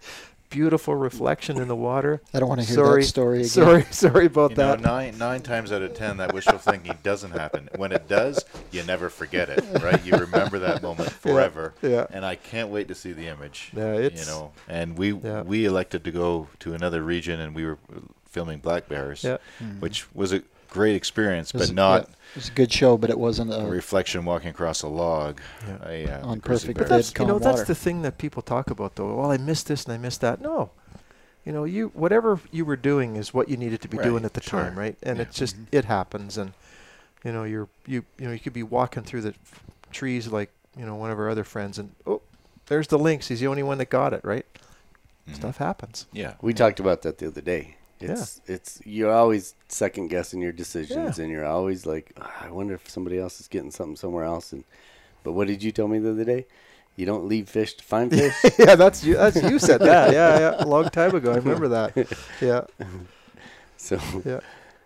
[0.53, 2.21] Beautiful reflection in the water.
[2.33, 3.49] I don't want to hear Sorry, that story again.
[3.49, 4.81] Sorry, sorry about you know, that.
[4.81, 7.69] nine nine times out of ten, that wishful thinking doesn't happen.
[7.75, 10.03] When it does, you never forget it, right?
[10.05, 11.73] You remember that moment forever.
[11.81, 12.05] yeah.
[12.11, 13.71] And I can't wait to see the image.
[13.75, 15.41] Yeah, it's- you know, and we Yeah.
[15.41, 17.79] we elected to go to another region, and we were
[18.29, 19.37] filming black bears, Yeah.
[19.61, 19.79] Mm.
[19.79, 20.43] which was a
[20.73, 23.51] great experience, It was- but not yeah, it was a good show, but it wasn't
[23.51, 23.65] a a.
[23.65, 25.39] reflection walking across a log.
[25.67, 25.87] Yeah.
[25.87, 26.87] A, uh, On a perfect bear.
[26.87, 29.15] But that's you know calm that's the thing that people talk about though.
[29.15, 30.41] Well, I missed this and I missed that.
[30.41, 30.71] No,
[31.45, 34.25] you know you whatever you were doing is what you needed to be Right, doing
[34.25, 34.59] at the sure.
[34.61, 34.97] time, right?
[35.03, 35.23] And Yeah.
[35.23, 35.67] it's just Mhm.
[35.71, 36.53] it happens, and
[37.23, 40.49] you know you're you you know you could be walking through the f- trees like
[40.77, 42.21] you know one of our other friends, and oh,
[42.67, 43.27] there's the lynx.
[43.27, 44.45] He's the only one that got it, right?
[45.29, 45.35] Mhm.
[45.35, 46.07] Stuff happens.
[46.11, 46.33] Yeah.
[46.41, 47.77] we talked about that the other day.
[47.99, 48.11] Yeah.
[48.11, 52.73] It's it's you're always second guessing your decisions, and you're always like, "Ah, I wonder
[52.73, 54.51] if somebody else is getting something somewhere else.
[54.51, 54.63] And
[55.23, 56.45] but what did you tell me the other day?
[56.95, 58.35] You don't leave fish to find fish.
[58.59, 59.15] yeah, that's you.
[59.15, 60.11] That's you said that.
[60.13, 61.31] Yeah, yeah, a long time ago.
[61.31, 61.95] I remember that.
[62.41, 62.65] Yeah.
[63.77, 64.39] so Yeah.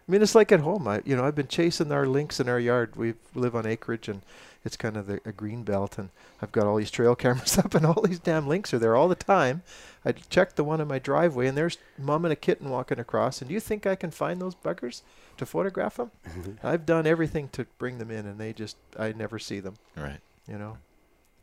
[0.08, 0.88] I mean, it's like at home.
[0.88, 2.96] I, you know, I've been chasing our lynx in our yard.
[2.96, 4.22] We live on acreage, and
[4.68, 6.10] it's kind of the, a green belt, and
[6.42, 9.08] I've got all these trail cameras up, and all these damn lynx are there all
[9.08, 9.64] the time.
[10.06, 13.42] I checked the one in my driveway, and there's mom and a kitten walking across.
[13.42, 15.02] And do you think I can find those buggers
[15.38, 16.12] to photograph them?
[16.28, 16.68] Mm-hmm.
[16.68, 19.76] I've done everything to bring them in, and they just, I never see them.
[19.96, 20.20] Right.
[20.48, 20.78] You know,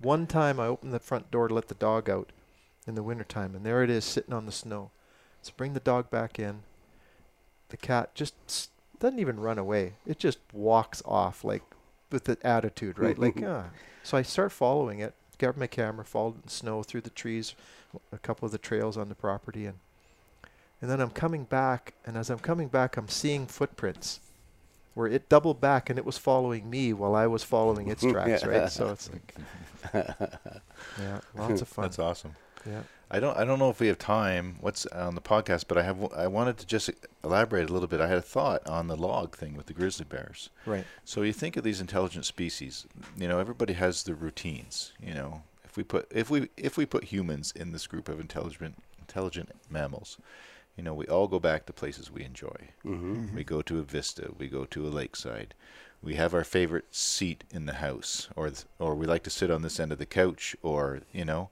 [0.00, 2.30] one time I opened the front door to let the dog out
[2.86, 4.90] in the wintertime, and there it is sitting on the snow.
[5.42, 6.60] So bring the dog back in.
[7.70, 8.34] The cat just
[8.98, 9.94] doesn't even run away.
[10.06, 11.62] It just walks off like
[12.10, 13.18] with the attitude, right?
[13.18, 13.64] like, ah.
[14.02, 15.14] So I start following it.
[15.38, 17.54] Grab my camera, followed in snow through the trees,
[18.12, 19.78] a couple of the trails on the property, and
[20.80, 21.94] and then I'm coming back.
[22.06, 24.20] And as I'm coming back, I'm seeing footprints
[24.94, 28.44] where it doubled back and it was following me while I was following its tracks,
[28.44, 28.68] right?
[28.70, 29.34] So it's like,
[31.00, 31.84] yeah, lots of fun.
[31.84, 32.34] That's awesome.
[32.66, 32.82] Yeah.
[33.10, 33.36] I don't.
[33.36, 34.56] I don't know if we have time.
[34.60, 35.64] What's on the podcast?
[35.68, 36.12] But I have.
[36.14, 36.90] I wanted to just
[37.22, 38.00] elaborate a little bit.
[38.00, 40.50] I had a thought on the log thing with the grizzly bears.
[40.66, 40.84] Right.
[41.04, 42.86] So you think of these intelligent species.
[43.16, 44.92] You know, everybody has their routines.
[45.00, 48.18] You know, if we put if we if we put humans in this group of
[48.18, 50.16] intelligent intelligent mammals,
[50.76, 52.56] you know, we all go back to places we enjoy.
[52.82, 54.32] hmm We go to a vista.
[54.38, 55.54] We go to a lakeside.
[56.02, 59.50] We have our favorite seat in the house, or th- or we like to sit
[59.50, 61.50] on this end of the couch, or you know.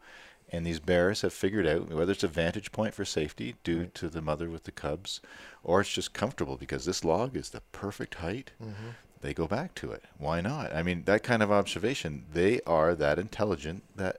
[0.54, 4.08] And these bears have figured out whether it's a vantage point for safety due to
[4.10, 5.20] the mother with the cubs,
[5.64, 8.50] or it's just comfortable because this log is the perfect height.
[8.62, 8.90] Mm-hmm.
[9.22, 10.02] They go back to it.
[10.18, 10.74] Why not?
[10.74, 12.24] I mean, that kind of observation.
[12.32, 14.18] They are that intelligent that,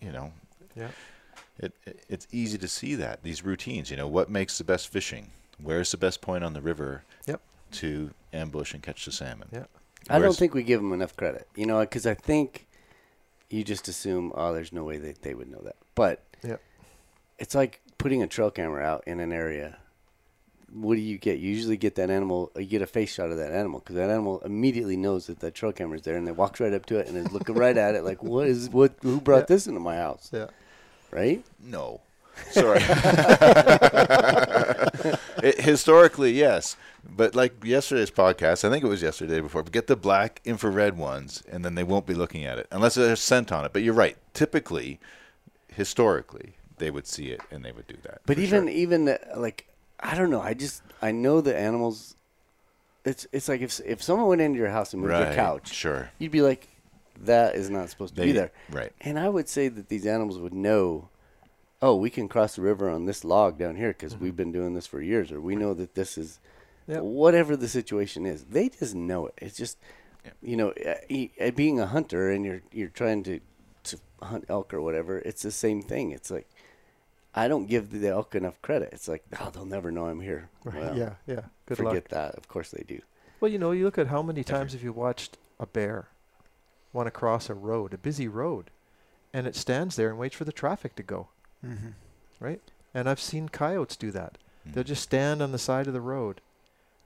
[0.00, 0.32] you know,
[0.74, 0.88] Yeah.
[1.58, 3.90] it, it it's easy to see that these routines.
[3.90, 5.32] You know, what makes the best fishing?
[5.60, 7.02] Where's the best point on the river?
[7.26, 7.40] Yep.
[7.72, 9.48] To ambush and catch the salmon.
[9.52, 9.64] Yeah.
[10.08, 11.48] I don't think we give them enough credit.
[11.56, 12.66] You know, because I think
[13.54, 15.76] you just assume, oh, there's no way that they would know that.
[15.94, 16.60] But Yep.
[17.38, 19.78] it's like putting a trail camera out in an area.
[20.72, 21.38] What do you get?
[21.38, 22.50] You usually get that animal.
[22.56, 25.38] Uh, you get a face shot of that animal because that animal immediately knows that
[25.38, 27.76] that trail camera's there, and they walks right up to it and is looking right
[27.76, 28.92] at it, like, "What is what?
[29.02, 29.54] Who brought Yeah.
[29.54, 30.46] this into my house?" Yeah.
[31.12, 31.44] Right?
[31.62, 32.00] No.
[32.50, 32.80] Sorry.
[35.42, 36.76] It- historically, yes.
[37.06, 40.96] But like yesterday's podcast, I think it was yesterday before, but get the black infrared
[40.96, 43.72] ones and then they won't be looking at it unless there's scent on it.
[43.74, 44.16] But you're right.
[44.32, 44.98] Typically,
[45.68, 48.20] historically, they would see it and they would do that.
[48.26, 48.70] But even sure.
[48.70, 49.66] even uh, like
[50.00, 50.40] I don't know.
[50.40, 52.16] I just I know the animals.
[53.04, 55.26] It's it's like if if someone went into your house and moved right.
[55.26, 56.10] your couch, Sure.
[56.18, 56.68] you'd be like,
[57.20, 58.50] that is not supposed to They- be there.
[58.70, 58.92] Right.
[59.02, 61.08] And I would say that these animals would know,
[61.84, 64.72] oh, we can cross the river on this log down here because we've been doing
[64.74, 66.40] this for years, or we know that this is
[66.86, 67.02] Yep.
[67.02, 68.44] whatever the situation is.
[68.44, 69.34] They just know it.
[69.38, 69.76] It's just,
[70.24, 70.36] Yep.
[70.42, 73.40] you know, uh, e- uh, being a hunter and you're you're trying to
[73.84, 75.18] to hunt elk or whatever.
[75.18, 76.10] It's the same thing.
[76.10, 76.48] It's like
[77.34, 78.90] I don't give the elk enough credit.
[78.92, 80.48] It's like, oh, they'll never know I'm here.
[80.64, 80.76] Right.
[80.76, 81.40] Well, yeah, yeah.
[81.66, 82.08] Good forget luck.
[82.08, 82.34] that.
[82.36, 83.00] Of course they do.
[83.40, 86.08] Well, you know, you look at how many times have you watched a bear
[86.92, 88.70] want to cross a road, a busy road,
[89.32, 91.28] and it stands there and waits for the traffic to go,
[91.64, 91.88] Mm-hmm.
[92.44, 92.60] right?
[92.92, 94.38] And I've seen coyotes do that.
[94.68, 94.74] Mm.
[94.74, 96.40] They'll just stand on the side of the road,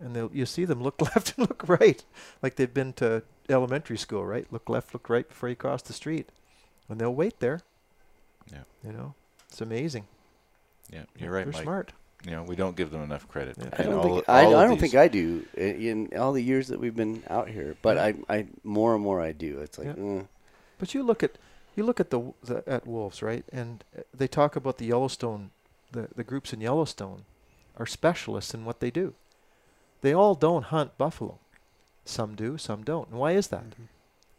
[0.00, 2.04] and they'll you see them look left and look right,
[2.42, 4.46] like they've been to elementary school, right?
[4.50, 6.28] Look left, look right before you cross the street,
[6.88, 7.60] and they'll wait there.
[8.52, 8.62] Yeah.
[8.84, 9.14] You know,
[9.48, 10.06] it's amazing.
[10.92, 11.62] Yeah, you're right, They're Mike.
[11.62, 11.92] smart.
[12.24, 13.56] You know, we don't give them enough credit.
[13.58, 13.68] Yeah.
[13.78, 16.42] I don't all- think I, all I of don't think I do in all the
[16.42, 17.76] years that we've been out here.
[17.80, 18.12] But Yeah.
[18.28, 19.60] I, I more and more I do.
[19.60, 20.20] It's like, Yeah.
[20.20, 20.22] uh,
[20.78, 21.38] But you look at
[21.78, 23.44] you look at the, the at wolves, right?
[23.52, 25.50] And uh, they talk about the Yellowstone,
[25.92, 27.24] the the groups in Yellowstone
[27.76, 29.14] are specialists in what they do.
[30.02, 31.38] They all don't hunt buffalo.
[32.04, 33.08] Some do, some don't.
[33.10, 33.70] And why is that?
[33.70, 33.84] Mm-hmm.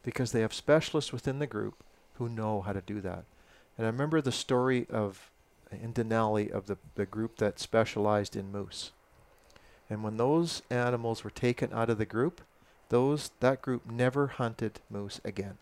[0.04, 1.76] Because they have specialists within the group
[2.16, 3.24] who know how to do that.
[3.78, 5.30] And I remember the story of
[5.72, 8.92] in Denali of the, the group that specialized in moose.
[9.90, 12.42] And when those animals were taken out of the group,
[12.90, 15.58] those that group never hunted moose again.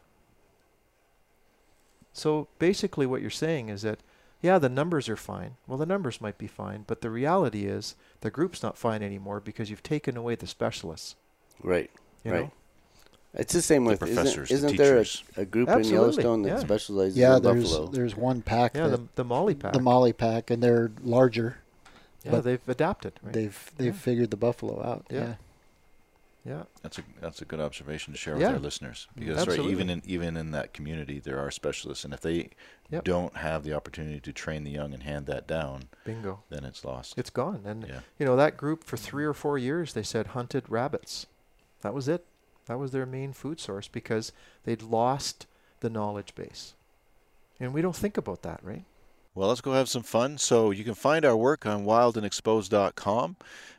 [2.18, 4.00] So basically, what you're saying is that,
[4.42, 5.52] yeah, the numbers are fine.
[5.68, 9.40] Well, the numbers might be fine, but the reality is the group's not fine anymore
[9.40, 11.16] because you've taken away the specialists.
[11.64, 11.92] right.
[12.24, 12.42] You Right.
[12.46, 12.52] know?
[13.36, 15.24] It's the same The with professors, isn't, the isn't there a, teachers.
[15.38, 16.60] a group Absolutely, in Yellowstone that yeah.
[16.60, 17.88] specializes Yeah, in there's buffalo?
[17.88, 19.74] there's one pack Yeah, that, the the Mollie pack.
[19.74, 21.58] the Mollie pack, and they're larger.
[22.24, 23.14] yeah, but they've adapted.
[23.22, 23.34] Right?
[23.34, 24.00] They've they've Yeah.
[24.00, 25.06] figured the buffalo out.
[25.12, 25.36] Yeah.
[26.48, 26.54] Yeah.
[26.60, 28.48] yeah, That's a that's a good observation to share Yeah.
[28.48, 32.14] with our listeners because right, even in even in that community there are specialists, and
[32.14, 32.50] if they
[32.90, 33.04] Yep.
[33.04, 36.44] don't have the opportunity to train the young and hand that down, bingo.
[36.50, 37.18] then it's lost.
[37.18, 37.64] It's gone.
[37.66, 41.26] And yeah, you know that group for three or four years they said hunted rabbits.
[41.82, 42.26] That was it.
[42.68, 44.32] That was their main food source because
[44.64, 45.48] they'd lost
[45.82, 46.74] the knowledge base.
[47.60, 48.84] And we don't think about that, right?
[49.36, 50.38] Well, let's go have some fun.
[50.40, 53.36] So you can find our work on wildandexposed.com,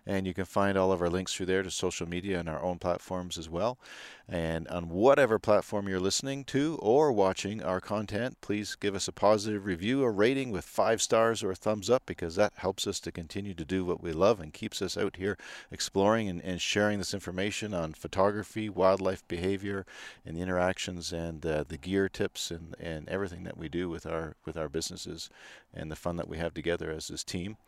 [0.08, 2.62] and you can find all of our links through there to social media and our
[2.62, 3.78] own platforms as well.
[4.26, 9.12] And on whatever platform you're listening to or watching our content, please give us a
[9.12, 13.00] positive review, a rating with five stars or a thumbs up, because that helps us
[13.00, 15.36] to continue to do what we love and keeps us out here
[15.70, 19.84] exploring and, and sharing this information on photography, wildlife behavior,
[20.24, 24.06] and the interactions and uh, the gear tips and, and everything that we do with
[24.06, 25.28] our with our businesses
[25.74, 27.58] and the fun that we have together as this team.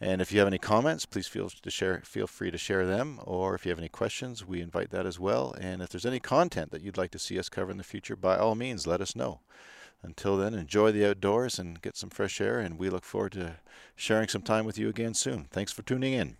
[0.00, 3.20] And if you have any comments, please feel to share feel free to share them
[3.24, 5.54] or if you have any questions, we invite that as well.
[5.60, 8.16] And if there's any content that you'd like to see us cover in the future,
[8.16, 9.40] by all means let us know.
[10.02, 13.56] Until then, enjoy the outdoors and get some fresh air and we look forward to
[13.94, 15.48] sharing some time with you again soon.
[15.50, 16.38] Thanks for tuning in.